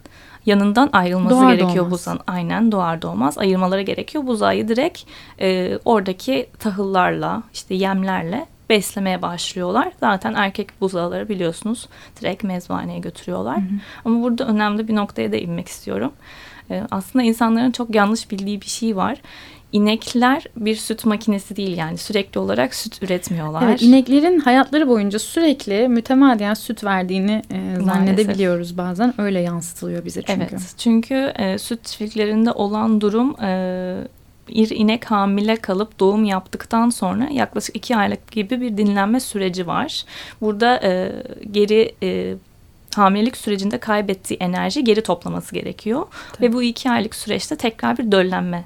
yanından 0.45 0.89
ayrılması 0.93 1.35
Doğar 1.35 1.53
gerekiyor 1.53 1.75
doğmaz. 1.85 1.91
buzağın. 1.91 2.19
Aynen 2.27 2.71
doğar 2.71 3.01
doğmaz 3.01 3.37
ayırmaları 3.37 3.81
gerekiyor. 3.81 4.27
Buzağı 4.27 4.53
direkt 4.53 5.01
e, 5.41 5.79
oradaki 5.85 6.47
tahıllarla 6.59 7.43
işte 7.53 7.75
yemlerle 7.75 8.45
beslemeye 8.71 9.21
başlıyorlar. 9.21 9.91
Zaten 9.99 10.33
erkek 10.33 10.81
buzağları 10.81 11.29
biliyorsunuz 11.29 11.87
direkt 12.21 12.43
mezbaneye 12.43 12.99
götürüyorlar. 12.99 13.57
Ama 14.05 14.23
burada 14.23 14.47
önemli 14.47 14.87
bir 14.87 14.95
noktaya 14.95 15.31
değinmek 15.31 15.67
istiyorum. 15.67 16.11
Ee, 16.71 16.83
aslında 16.91 17.25
insanların 17.25 17.71
çok 17.71 17.95
yanlış 17.95 18.31
bildiği 18.31 18.61
bir 18.61 18.65
şey 18.65 18.95
var. 18.95 19.21
İnekler 19.71 20.43
bir 20.55 20.75
süt 20.75 21.05
makinesi 21.05 21.55
değil 21.55 21.77
yani 21.77 21.97
sürekli 21.97 22.39
olarak 22.39 22.75
süt 22.75 23.03
üretmiyorlar. 23.03 23.63
Evet 23.63 23.81
ineklerin 23.81 24.39
hayatları 24.39 24.87
boyunca 24.87 25.19
sürekli 25.19 25.87
mütemadiyen 25.87 26.53
süt 26.53 26.83
verdiğini 26.83 27.41
e, 27.51 27.75
zannedebiliyoruz 27.85 28.77
bazen. 28.77 29.13
Öyle 29.17 29.39
yansıtılıyor 29.39 30.05
bize 30.05 30.21
çünkü. 30.21 30.41
Evet 30.41 30.61
çünkü 30.77 31.33
e, 31.35 31.57
süt 31.57 31.85
çiftliklerinde 31.85 32.51
olan 32.51 33.01
durum 33.01 33.35
e, 33.41 33.51
bir 34.49 34.69
inek 34.69 35.11
hamile 35.11 35.55
kalıp 35.55 35.99
doğum 35.99 36.25
yaptıktan 36.25 36.89
sonra 36.89 37.29
yaklaşık 37.31 37.75
iki 37.75 37.95
aylık 37.97 38.31
gibi 38.31 38.61
bir 38.61 38.77
dinlenme 38.77 39.19
süreci 39.19 39.67
var. 39.67 40.05
Burada 40.41 40.79
e, 40.83 41.11
geri 41.51 41.95
e, 42.03 42.35
hamilelik 42.95 43.37
sürecinde 43.37 43.77
kaybettiği 43.77 44.37
enerji 44.37 44.83
geri 44.83 45.03
toplaması 45.03 45.55
gerekiyor. 45.55 46.05
Tabii. 46.33 46.47
Ve 46.47 46.53
bu 46.53 46.63
iki 46.63 46.91
aylık 46.91 47.15
süreçte 47.15 47.55
tekrar 47.55 47.97
bir 47.97 48.11
döllenme 48.11 48.63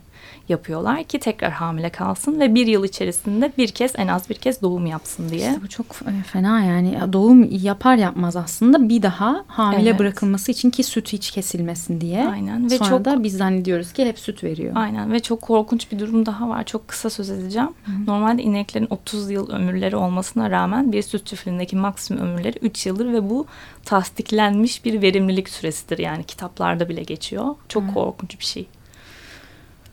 yapıyorlar 0.50 1.04
ki 1.04 1.20
tekrar 1.20 1.52
hamile 1.52 1.90
kalsın 1.90 2.40
ve 2.40 2.56
bir 2.56 2.68
yıl 2.68 2.84
içerisinde 2.84 3.52
bir 3.58 3.68
kez 3.68 3.92
en 3.98 4.08
az 4.08 4.30
bir 4.30 4.36
kez 4.36 4.62
doğum 4.62 4.86
yapsın 4.86 5.30
diye. 5.30 5.50
İşte 5.50 5.62
bu 5.64 5.70
çok 5.70 5.86
e, 5.86 6.24
fena 6.24 6.64
yani 6.64 7.00
doğum 7.14 7.48
yapar 7.52 7.96
yapmaz 7.96 8.36
aslında 8.36 8.90
bir 8.90 9.02
daha 9.02 9.46
hamile 9.48 9.90
Evet. 9.90 10.00
bırakılması 10.00 10.52
için 10.52 10.70
ki 10.70 10.84
süt 10.84 11.14
hiç 11.14 11.32
kesilmesin 11.32 12.02
diye. 12.02 12.28
Aynen 12.28 12.72
ve 12.72 12.78
Sonra 12.78 12.90
çok 12.90 13.06
da 13.06 13.24
biz 13.24 13.38
zannediyoruz 13.38 13.94
ki 13.94 14.06
hep 14.06 14.20
süt 14.20 14.44
veriyor. 14.44 14.74
Aynen 14.76 15.12
ve 15.12 15.20
çok 15.20 15.42
korkunç 15.42 15.92
bir 15.92 16.00
durum 16.00 16.26
daha 16.26 16.50
var. 16.50 16.64
Çok 16.64 16.88
kısa 16.88 17.10
söz 17.10 17.30
edeceğim. 17.30 17.70
Normalde 18.08 18.44
ineklerin 18.44 18.88
30 18.90 19.32
yıl 19.32 19.50
ömürleri 19.50 19.96
olmasına 19.96 20.52
rağmen 20.52 20.92
bir 20.92 21.02
süt 21.02 21.26
çiftliğindeki 21.26 21.76
maksimum 21.76 22.24
ömürleri 22.24 22.58
3 22.62 22.86
yıldır 22.86 23.14
ve 23.14 23.30
bu 23.30 23.46
tasdiklenmiş 23.86 24.86
bir 24.86 25.02
verimlilik 25.02 25.50
süresidir. 25.50 25.98
Yani 25.98 26.24
kitaplarda 26.24 26.90
bile 26.90 27.04
geçiyor. 27.04 27.56
Çok 27.70 27.94
korkunç 27.94 28.40
bir 28.40 28.46
şey. 28.46 28.68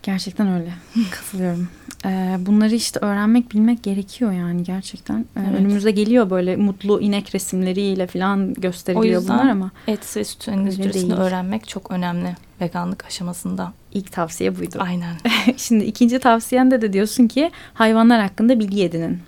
Gerçekten 0.03 0.47
öyle. 0.47 0.73
Katılıyorum. 1.11 1.67
Ee, 2.05 2.35
bunları 2.39 2.75
işte 2.75 2.99
öğrenmek, 2.99 3.51
bilmek 3.53 3.83
gerekiyor 3.83 4.31
yani 4.31 4.63
gerçekten. 4.63 5.19
Ee, 5.19 5.39
Evet. 5.39 5.59
Önümüze 5.59 5.91
geliyor 5.91 6.29
böyle 6.29 6.55
mutlu 6.55 7.01
inek 7.01 7.35
resimleriyle 7.35 8.07
falan 8.07 8.53
gösteriliyor 8.53 9.15
O 9.17 9.19
yüzden- 9.19 9.37
bunlar 9.39 9.49
ama 9.51 9.71
Et 9.87 10.17
ve 10.17 10.23
süt 10.23 10.47
endüstrisini 10.47 11.13
öğrenmek 11.13 11.67
çok 11.67 11.91
önemli 11.91 12.35
veganlık 12.61 13.05
aşamasında. 13.05 13.73
ilk 13.93 14.11
tavsiye 14.11 14.59
buydu. 14.59 14.77
Aynen. 14.79 15.15
Şimdi 15.57 15.83
ikinci 15.83 16.19
tavsiyende 16.19 16.81
de 16.81 16.93
diyorsun 16.93 17.27
ki 17.27 17.51
hayvanlar 17.73 18.21
hakkında 18.21 18.59
bilgi 18.59 18.83
edinin. 18.83 19.19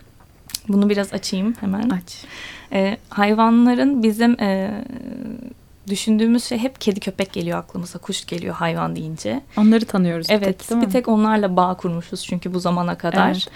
Bunu 0.67 0.89
biraz 0.89 1.13
açayım 1.13 1.53
hemen. 1.59 1.89
Aç. 1.89 2.23
Ee, 2.73 2.97
hayvanların 3.09 4.03
bizim 4.03 4.39
e, 4.41 4.81
düşündüğümüz 5.87 6.43
şey 6.43 6.57
hep 6.57 6.81
kedi 6.81 6.99
köpek 6.99 7.33
geliyor 7.33 7.59
aklımıza. 7.59 7.99
Kuş 7.99 8.25
geliyor 8.25 8.55
hayvan 8.55 8.95
deyince. 8.95 9.41
Onları 9.57 9.85
tanıyoruz. 9.85 10.29
bir 10.29 10.33
Evet 10.33 10.59
tek, 10.59 10.69
değil 10.69 10.81
bir 10.81 10.89
tek 10.89 11.07
onlarla 11.07 11.55
bağ 11.55 11.73
kurmuşuz 11.73 12.23
çünkü 12.23 12.53
bu 12.53 12.59
zamana 12.59 12.97
kadar. 12.97 13.31
Evet. 13.31 13.47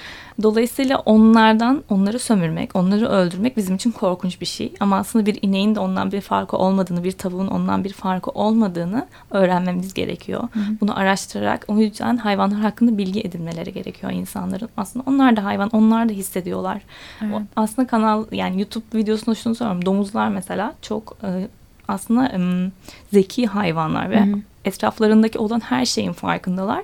Dolayısıyla 0.44 0.98
onlardan 0.98 1.84
onları 1.90 2.20
sömürmek, 2.20 2.76
onları 2.76 3.08
öldürmek 3.08 3.58
bizim 3.58 3.76
için 3.76 3.92
korkunç 3.92 4.42
bir 4.42 4.46
şey. 4.46 4.74
Ama 4.80 4.98
aslında 4.98 5.26
bir 5.26 5.40
ineğin 5.42 5.76
de 5.76 5.80
ondan 5.80 6.12
bir 6.12 6.22
farkı 6.22 6.58
olmadığını, 6.58 7.04
bir 7.04 7.12
tavuğun 7.12 7.48
ondan 7.48 7.84
bir 7.84 7.94
farkı 7.94 8.32
olmadığını 8.32 9.08
öğrenmemiz 9.32 9.94
gerekiyor. 9.94 10.44
Bunu 10.82 11.00
araştırarak 11.00 11.66
o 11.68 11.78
yüzden 11.78 12.18
hayvanlar 12.18 12.60
hakkında 12.60 12.98
bilgi 12.98 13.22
edinmeleri 13.22 13.74
gerekiyor 13.74 14.12
insanların. 14.12 14.70
Aslında 14.78 15.06
onlar 15.10 15.36
da 15.36 15.44
hayvan, 15.44 15.70
onlar 15.70 16.10
da 16.10 16.14
hissediyorlar. 16.14 16.82
Evet. 17.22 17.42
Aslında 17.56 17.88
kanal 17.88 18.26
yani 18.32 18.60
YouTube 18.60 18.98
videosunda 18.98 19.36
şunu 19.36 19.56
söylüyorum. 19.56 19.86
Domuzlar 19.86 20.30
mesela 20.30 20.76
çok 20.82 21.18
e, 21.24 21.48
aslında 21.90 22.28
em, 22.28 22.72
zeki 23.14 23.48
hayvanlar 23.48 24.10
ve 24.10 24.20
Hı 24.20 24.24
hı. 24.24 24.36
etraflarındaki 24.66 25.40
olan 25.40 25.60
her 25.60 25.86
şeyin 25.86 26.14
farkındalar 26.14 26.84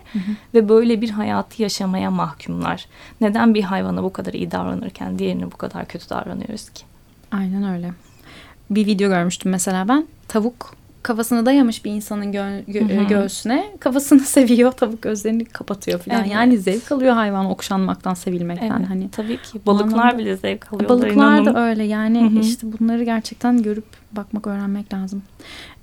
ve 0.54 0.70
böyle 0.70 1.02
bir 1.02 1.10
hayatı 1.10 1.62
yaşamaya 1.62 2.12
mahkumlar. 2.12 2.86
Neden 3.22 3.54
bir 3.54 3.64
hayvana 3.64 4.04
bu 4.04 4.14
kadar 4.14 4.34
iyi 4.34 4.52
davranırken 4.52 5.20
diğerine 5.20 5.46
bu 5.52 5.58
kadar 5.58 5.86
kötü 5.88 6.10
davranıyoruz 6.10 6.70
ki? 6.70 6.84
Aynen 7.32 7.74
öyle. 7.74 7.92
Bir 8.70 8.86
video 8.86 9.10
görmüştüm 9.10 9.52
mesela 9.52 9.88
ben. 9.88 10.06
Tavuk 10.28 10.76
kafasını 11.04 11.46
dayamış 11.46 11.86
bir 11.86 11.92
insanın 11.92 12.34
gö- 12.34 12.66
gö- 12.66 12.96
Hı 12.98 13.02
hı. 13.02 13.08
göğsüne. 13.08 13.66
Kafasını 13.80 14.20
seviyor. 14.36 14.72
Tavuk 14.72 15.02
gözlerini 15.02 15.46
kapatıyor 15.46 16.00
falan. 16.00 16.20
Evet. 16.20 16.32
Yani 16.32 16.58
zevk 16.58 16.92
alıyor 16.92 17.14
hayvan 17.14 17.46
okşanmaktan, 17.46 18.14
sevilmekten. 18.14 18.78
Evet, 18.80 18.90
Hani 18.90 19.10
tabii 19.12 19.38
ki 19.38 19.60
balıklar 19.66 19.88
anlamda- 20.08 20.18
bile 20.18 20.38
zevk 20.38 20.74
alıyorlar. 20.74 21.00
Balıklar 21.02 21.46
da 21.46 21.60
öyle 21.70 21.84
yani 21.84 22.22
Hı 22.22 22.36
hı. 22.36 22.40
işte 22.40 22.68
bunları 22.80 23.04
gerçekten 23.04 23.64
görüp 23.64 23.86
bakmak 24.16 24.48
öğrenmek 24.48 24.94
lazım. 24.94 25.24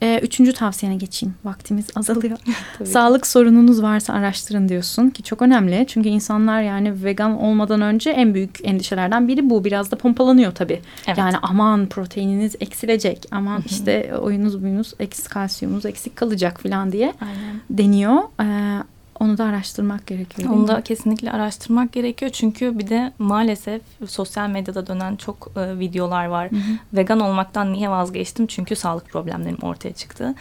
Ee, 0.03 0.21
üçüncü 0.23 0.53
tavsiyene 0.53 0.97
geçeyim. 0.97 1.35
Vaktimiz 1.45 1.87
azalıyor. 1.97 2.39
Sağlık 2.85 3.27
sorununuz 3.27 3.83
varsa 3.83 4.13
araştırın 4.13 4.69
diyorsun 4.69 5.11
ki 5.11 5.23
çok 5.23 5.43
önemli. 5.43 5.85
Çünkü 5.89 6.09
insanlar 6.09 6.63
yani 6.63 7.05
vegan 7.05 7.39
olmadan 7.39 7.81
önce 7.81 8.11
en 8.11 8.35
büyük 8.35 8.59
endişelerden 8.65 9.29
biri 9.29 9.51
bu. 9.51 9.65
Biraz 9.65 9.91
da 9.91 9.97
pompalanıyor 9.97 10.53
tabii. 10.53 10.81
Evet. 11.07 11.19
Yani 11.19 11.37
aman 11.43 11.87
proteininiz 11.87 12.57
eksilecek. 12.61 13.27
Aman 13.31 13.63
işte 13.67 14.15
oyunuz 14.21 14.63
buyunuz 14.63 14.95
eksik 15.01 15.31
kalsiyumunuz 15.31 15.87
eksik 15.87 16.17
kalacak 16.17 16.63
falan 16.63 16.93
diye 16.93 17.13
Aynen. 17.21 17.61
deniyor. 17.71 18.23
Ee, 18.41 18.83
onu 19.23 19.39
da 19.39 19.45
araştırmak 19.45 20.07
gerekiyor. 20.07 20.51
Onu 20.51 20.69
da 20.69 20.77
mi? 20.77 20.83
kesinlikle 20.83 21.33
araştırmak 21.33 21.93
gerekiyor 21.93 22.31
çünkü 22.31 22.79
bir 22.79 22.89
de 22.89 23.13
maalesef 23.19 23.83
sosyal 24.09 24.49
medyada 24.49 24.87
dönen 24.87 25.17
çok 25.17 25.51
e, 25.57 25.79
videolar 25.79 26.27
var. 26.27 26.49
Vegan 26.93 27.21
olmaktan 27.21 27.73
niye 27.73 27.91
vazgeçtim? 27.91 28.47
Çünkü 28.47 28.77
sağlık 28.77 29.09
problemlerim 29.09 29.59
ortaya 29.63 29.93
çıktı. 29.93 30.35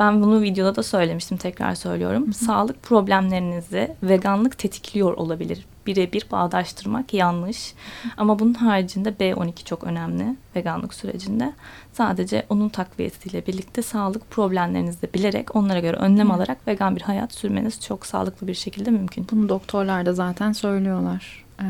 Ben 0.00 0.22
bunu 0.22 0.42
videoda 0.42 0.76
da 0.76 0.82
söylemiştim 0.82 1.36
tekrar 1.36 1.74
söylüyorum. 1.74 2.32
Sağlık 2.32 2.82
problemlerinizi 2.82 3.94
veganlık 4.02 4.58
tetikliyor 4.58 5.12
olabilir. 5.12 5.66
Birebir 5.88 6.26
bağdaştırmak 6.32 7.14
yanlış. 7.14 7.74
Ama 8.16 8.38
bunun 8.38 8.54
haricinde 8.54 9.08
B12 9.08 9.64
çok 9.64 9.84
önemli 9.84 10.36
veganlık 10.56 10.94
sürecinde. 10.94 11.52
Sadece 11.92 12.46
onun 12.48 12.68
takviyesiyle 12.68 13.46
birlikte 13.46 13.82
sağlık 13.82 14.30
problemlerinizi 14.30 15.02
de 15.02 15.14
bilerek 15.14 15.56
onlara 15.56 15.80
göre 15.80 15.96
önlem 15.96 16.30
alarak 16.30 16.68
vegan 16.68 16.96
bir 16.96 17.00
hayat 17.00 17.32
sürmeniz 17.34 17.80
çok 17.80 18.06
sağlıklı 18.06 18.46
bir 18.46 18.54
şekilde 18.54 18.90
mümkün. 18.90 19.26
Bunu 19.32 19.48
doktorlar 19.48 20.06
da 20.06 20.12
zaten 20.12 20.52
söylüyorlar. 20.52 21.44
Ee, 21.62 21.64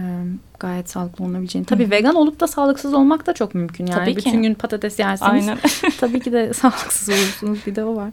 gayet 0.61 0.90
sağlıklı 0.90 1.24
olabileceğini. 1.24 1.66
Tabii 1.66 1.90
vegan 1.90 2.14
olup 2.14 2.40
da 2.40 2.46
sağlıksız 2.46 2.94
olmak 2.94 3.26
da 3.26 3.35
çok 3.35 3.54
mümkün. 3.54 3.87
Yani 3.87 3.98
Tabii 3.98 4.14
ki. 4.14 4.16
bütün 4.16 4.42
gün 4.42 4.54
patates 4.54 4.98
yerseniz 4.98 5.48
Aynen. 5.48 5.59
tabii 6.00 6.20
ki 6.20 6.33
de 6.33 6.52
sağlıksız 6.52 7.09
olursunuz. 7.09 7.59
Bir 7.66 7.74
de 7.74 7.85
o 7.85 7.96
var. 7.96 8.11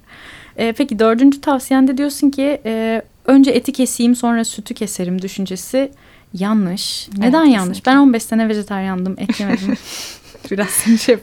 Ee, 0.58 0.74
peki 0.78 1.00
dördüncü 1.00 1.42
tavsiyende 1.42 1.98
diyorsun 1.98 2.30
ki 2.30 2.62
e, 2.66 3.02
önce 3.26 3.52
eti 3.52 3.72
keseyim 3.72 4.16
sonra 4.16 4.46
sütü 4.46 4.74
keserim 4.74 5.22
düşüncesi 5.22 5.92
yanlış. 6.34 7.08
Neden 7.18 7.44
Evet, 7.46 7.54
yanlış? 7.56 7.78
kesinlikle. 7.78 7.92
Ben 7.92 7.98
15 7.98 8.24
sene 8.24 8.50
vejetaryandım. 8.50 9.16
Et 9.18 9.40
yemedim. 9.40 9.76
Biraz 10.52 10.68
seni 10.70 10.98
şey 10.98 11.18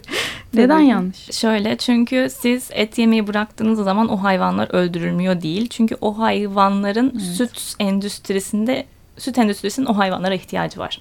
Neden 0.54 0.78
Tabii 0.78 0.86
yanlış? 0.88 1.30
Şöyle 1.32 1.76
çünkü 1.76 2.28
siz 2.40 2.70
et 2.72 2.98
yemeyi 2.98 3.26
bıraktığınız 3.26 3.78
zaman 3.84 4.08
o 4.08 4.22
hayvanlar 4.22 4.68
öldürülmüyor 4.74 5.40
değil. 5.42 5.68
Çünkü 5.68 5.96
o 6.00 6.18
hayvanların 6.18 7.18
süt 7.18 7.74
endüstrisinde 7.80 8.86
süt 9.18 9.38
endüstrisinin 9.38 9.86
o 9.86 9.98
hayvanlara 9.98 10.34
ihtiyacı 10.34 10.80
var. 10.80 11.00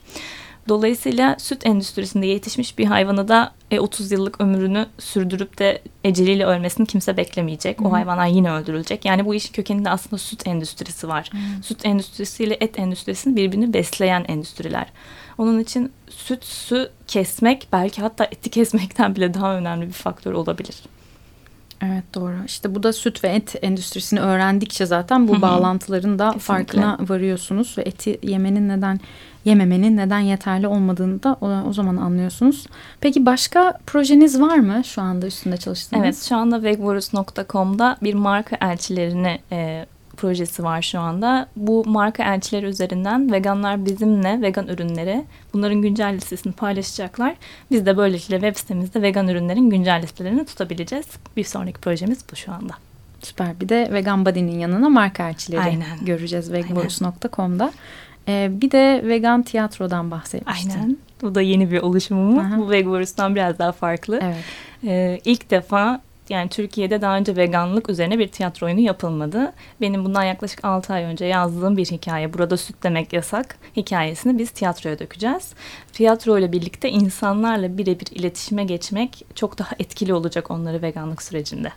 Dolayısıyla 0.72 1.36
süt 1.40 1.66
endüstrisinde 1.66 2.26
yetişmiş 2.26 2.78
bir 2.78 2.86
hayvanı 2.86 3.28
da 3.28 3.52
e, 3.72 3.80
30 3.80 4.12
yıllık 4.12 4.42
ömrünü 4.42 4.86
sürdürüp 5.00 5.60
de 5.60 5.82
eceliyle 6.04 6.46
ölmesini 6.46 6.86
kimse 6.88 7.18
beklemeyecek. 7.18 7.82
O 7.82 7.92
hayvanlar 7.92 8.28
yine 8.28 8.52
öldürülecek. 8.52 9.06
Yani 9.06 9.26
bu 9.26 9.36
işin 9.36 9.54
kökeninde 9.54 9.90
aslında 9.90 10.18
süt 10.18 10.48
endüstrisi 10.48 11.08
var. 11.08 11.30
Süt 11.64 11.86
endüstrisiyle 11.86 12.58
et 12.60 12.80
endüstrisinin 12.80 13.36
birbirini 13.36 13.74
besleyen 13.74 14.26
endüstriler. 14.28 14.88
Onun 15.38 15.60
için 15.60 15.92
süt 16.10 16.46
su 16.46 16.90
kesmek 17.08 17.68
belki 17.72 18.02
hatta 18.02 18.26
eti 18.26 18.50
kesmekten 18.60 19.16
bile 19.16 19.34
daha 19.34 19.56
önemli 19.56 19.88
bir 19.88 19.94
faktör 19.94 20.34
olabilir. 20.34 20.76
Evet 21.86 22.04
doğru. 22.16 22.34
İşte 22.46 22.76
bu 22.76 22.84
da 22.84 22.94
süt 22.94 23.24
ve 23.24 23.28
et 23.28 23.56
endüstrisini 23.62 24.20
öğrendikçe 24.20 24.86
zaten 24.86 25.28
bu 25.28 25.42
bağlantıların 25.42 26.20
da 26.20 26.32
Kesinlikle. 26.32 26.54
farkına 26.54 26.98
varıyorsunuz 27.10 27.76
ve 27.78 27.82
eti 27.82 28.20
yemenin 28.24 28.70
neden 28.70 29.00
yememenin 29.46 29.98
neden 29.98 30.20
yeterli 30.20 30.68
olmadığını 30.68 31.24
da 31.24 31.38
o, 31.42 31.70
o 31.70 31.74
zaman 31.74 31.98
anlıyorsunuz. 31.98 32.68
Peki 33.02 33.26
başka 33.26 33.78
projeniz 33.88 34.42
var 34.42 34.58
mı 34.58 34.84
şu 34.84 35.02
anda 35.02 35.28
üstünde 35.28 35.58
çalıştığınız? 35.58 36.04
Evet 36.04 36.26
şu 36.30 36.36
anda 36.36 36.64
vegvarus.com'da 36.64 37.98
bir 38.04 38.14
marka 38.14 38.58
elçilerini 38.62 39.40
e, 39.52 39.86
projesi 40.18 40.64
var 40.64 40.82
şu 40.82 41.00
anda. 41.00 41.48
Bu 41.56 41.84
marka 41.86 42.24
elçileri 42.34 42.66
üzerinden 42.66 43.32
veganlar 43.32 43.86
bizimle 43.86 44.42
vegan 44.42 44.68
ürünleri 44.68 45.24
bunların 45.54 45.82
güncel 45.82 46.14
listesini 46.16 46.54
paylaşacaklar. 46.54 47.36
Biz 47.72 47.86
de 47.86 47.98
böylelikle 47.98 48.36
web 48.36 48.56
sitemizde 48.56 49.02
vegan 49.02 49.28
ürünlerin 49.28 49.70
güncel 49.70 50.02
listelerini 50.02 50.46
tutabileceğiz. 50.46 51.06
Bir 51.38 51.44
sonraki 51.44 51.80
projemiz 51.80 52.20
bu 52.32 52.36
şu 52.36 52.52
anda. 52.52 52.74
Süper. 53.22 53.60
Bir 53.60 53.70
de 53.70 53.90
Vegan 53.94 54.26
Body'nin 54.26 54.60
yanına 54.60 54.90
marka 54.90 55.30
elçileri 55.30 55.62
Aynen. 55.62 56.06
göreceğiz 56.06 56.52
vegboys.com'da. 56.52 57.72
Ee, 58.28 58.50
bir 58.52 58.72
de 58.72 59.02
vegan 59.04 59.44
tiyatrodan 59.44 60.12
bahsetmiştin. 60.12 60.70
Aynen. 60.70 60.98
Bu 61.22 61.36
da 61.36 61.42
yeni 61.42 61.72
bir 61.72 61.82
oluşumumuz. 61.82 62.58
Bu 62.58 62.70
Vegvarus'tan 62.72 63.36
biraz 63.36 63.60
daha 63.60 63.72
farklı. 63.72 64.20
Evet. 64.24 64.44
Ee, 64.84 65.20
ilk 65.26 65.52
defa 65.52 66.02
yani 66.32 66.50
Türkiye'de 66.50 67.02
daha 67.02 67.18
önce 67.18 67.36
veganlık 67.36 67.90
üzerine 67.90 68.20
bir 68.20 68.28
tiyatro 68.28 68.68
oyunu 68.68 68.80
yapılmadı. 68.80 69.54
Benim 69.82 70.06
bundan 70.06 70.24
yaklaşık 70.24 70.66
6 70.66 70.94
ay 70.94 71.04
önce 71.04 71.26
yazdığım 71.26 71.78
bir 71.78 71.86
hikaye. 71.86 72.34
Burada 72.34 72.58
süt 72.58 72.76
demek 72.84 73.14
yasak 73.14 73.58
hikayesini 73.76 74.38
biz 74.38 74.52
tiyatroya 74.52 75.00
dökeceğiz. 75.00 75.54
Tiyatro 75.94 76.38
ile 76.38 76.52
birlikte 76.52 76.90
insanlarla 76.90 77.78
birebir 77.78 78.08
iletişime 78.12 78.64
geçmek 78.64 79.26
çok 79.36 79.58
daha 79.58 79.76
etkili 79.80 80.14
olacak 80.14 80.52
onları 80.52 80.82
veganlık 80.82 81.24
sürecinde. 81.24 81.72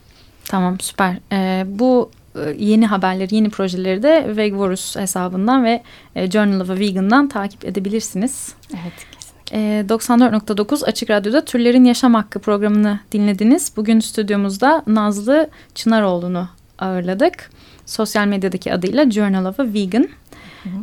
Tamam 0.45 0.81
süper. 0.81 1.17
Ee, 1.33 1.65
bu 1.67 2.11
e, 2.37 2.55
yeni 2.59 2.87
haberleri, 2.87 3.35
yeni 3.35 3.51
projeleri 3.51 4.03
de 4.03 4.37
Vegvorus 4.37 4.97
hesabından 4.97 5.65
ve 5.65 5.83
e, 6.17 6.31
Journal 6.31 6.61
of 6.61 6.71
a 6.71 6.79
Vegan'dan 6.79 7.29
takip 7.29 7.65
edebilirsiniz. 7.65 8.55
Evet 8.73 9.14
94.9 9.51 10.85
Açık 10.85 11.11
Radyo'da 11.11 11.45
Türlerin 11.45 11.85
Yaşam 11.85 12.15
Hakkı 12.15 12.39
programını 12.39 13.01
dinlediniz. 13.13 13.73
Bugün 13.77 14.01
stüdyomuzda 14.01 14.83
Nazlı 14.87 15.51
Çınaroğlu'nu 15.75 16.49
ağırladık. 16.79 17.51
Sosyal 17.87 18.27
medyadaki 18.27 18.73
adıyla 18.73 19.11
Journal 19.11 19.45
of 19.45 19.61
a 19.61 19.65
Vegan. 19.65 20.09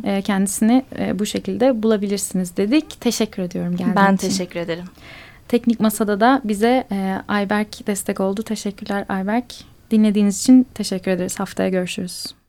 Ee, 0.04 0.22
kendisini 0.22 0.84
e, 0.98 1.18
bu 1.18 1.26
şekilde 1.26 1.82
bulabilirsiniz 1.82 2.56
dedik. 2.56 3.00
Teşekkür 3.00 3.42
ediyorum 3.42 3.76
geldiğin 3.76 3.96
Ben 3.96 4.14
için. 4.14 4.28
teşekkür 4.28 4.60
ederim. 4.60 4.84
Teknik 5.48 5.80
Masada 5.80 6.20
da 6.20 6.40
bize 6.44 6.86
e, 6.92 7.18
Ayberk 7.28 7.86
destek 7.86 8.20
oldu. 8.20 8.42
Teşekkürler 8.42 9.04
Ayberk. 9.08 9.54
Dinlediğiniz 9.90 10.40
için 10.40 10.66
teşekkür 10.74 11.10
ederiz. 11.10 11.40
Haftaya 11.40 11.68
görüşürüz. 11.68 12.41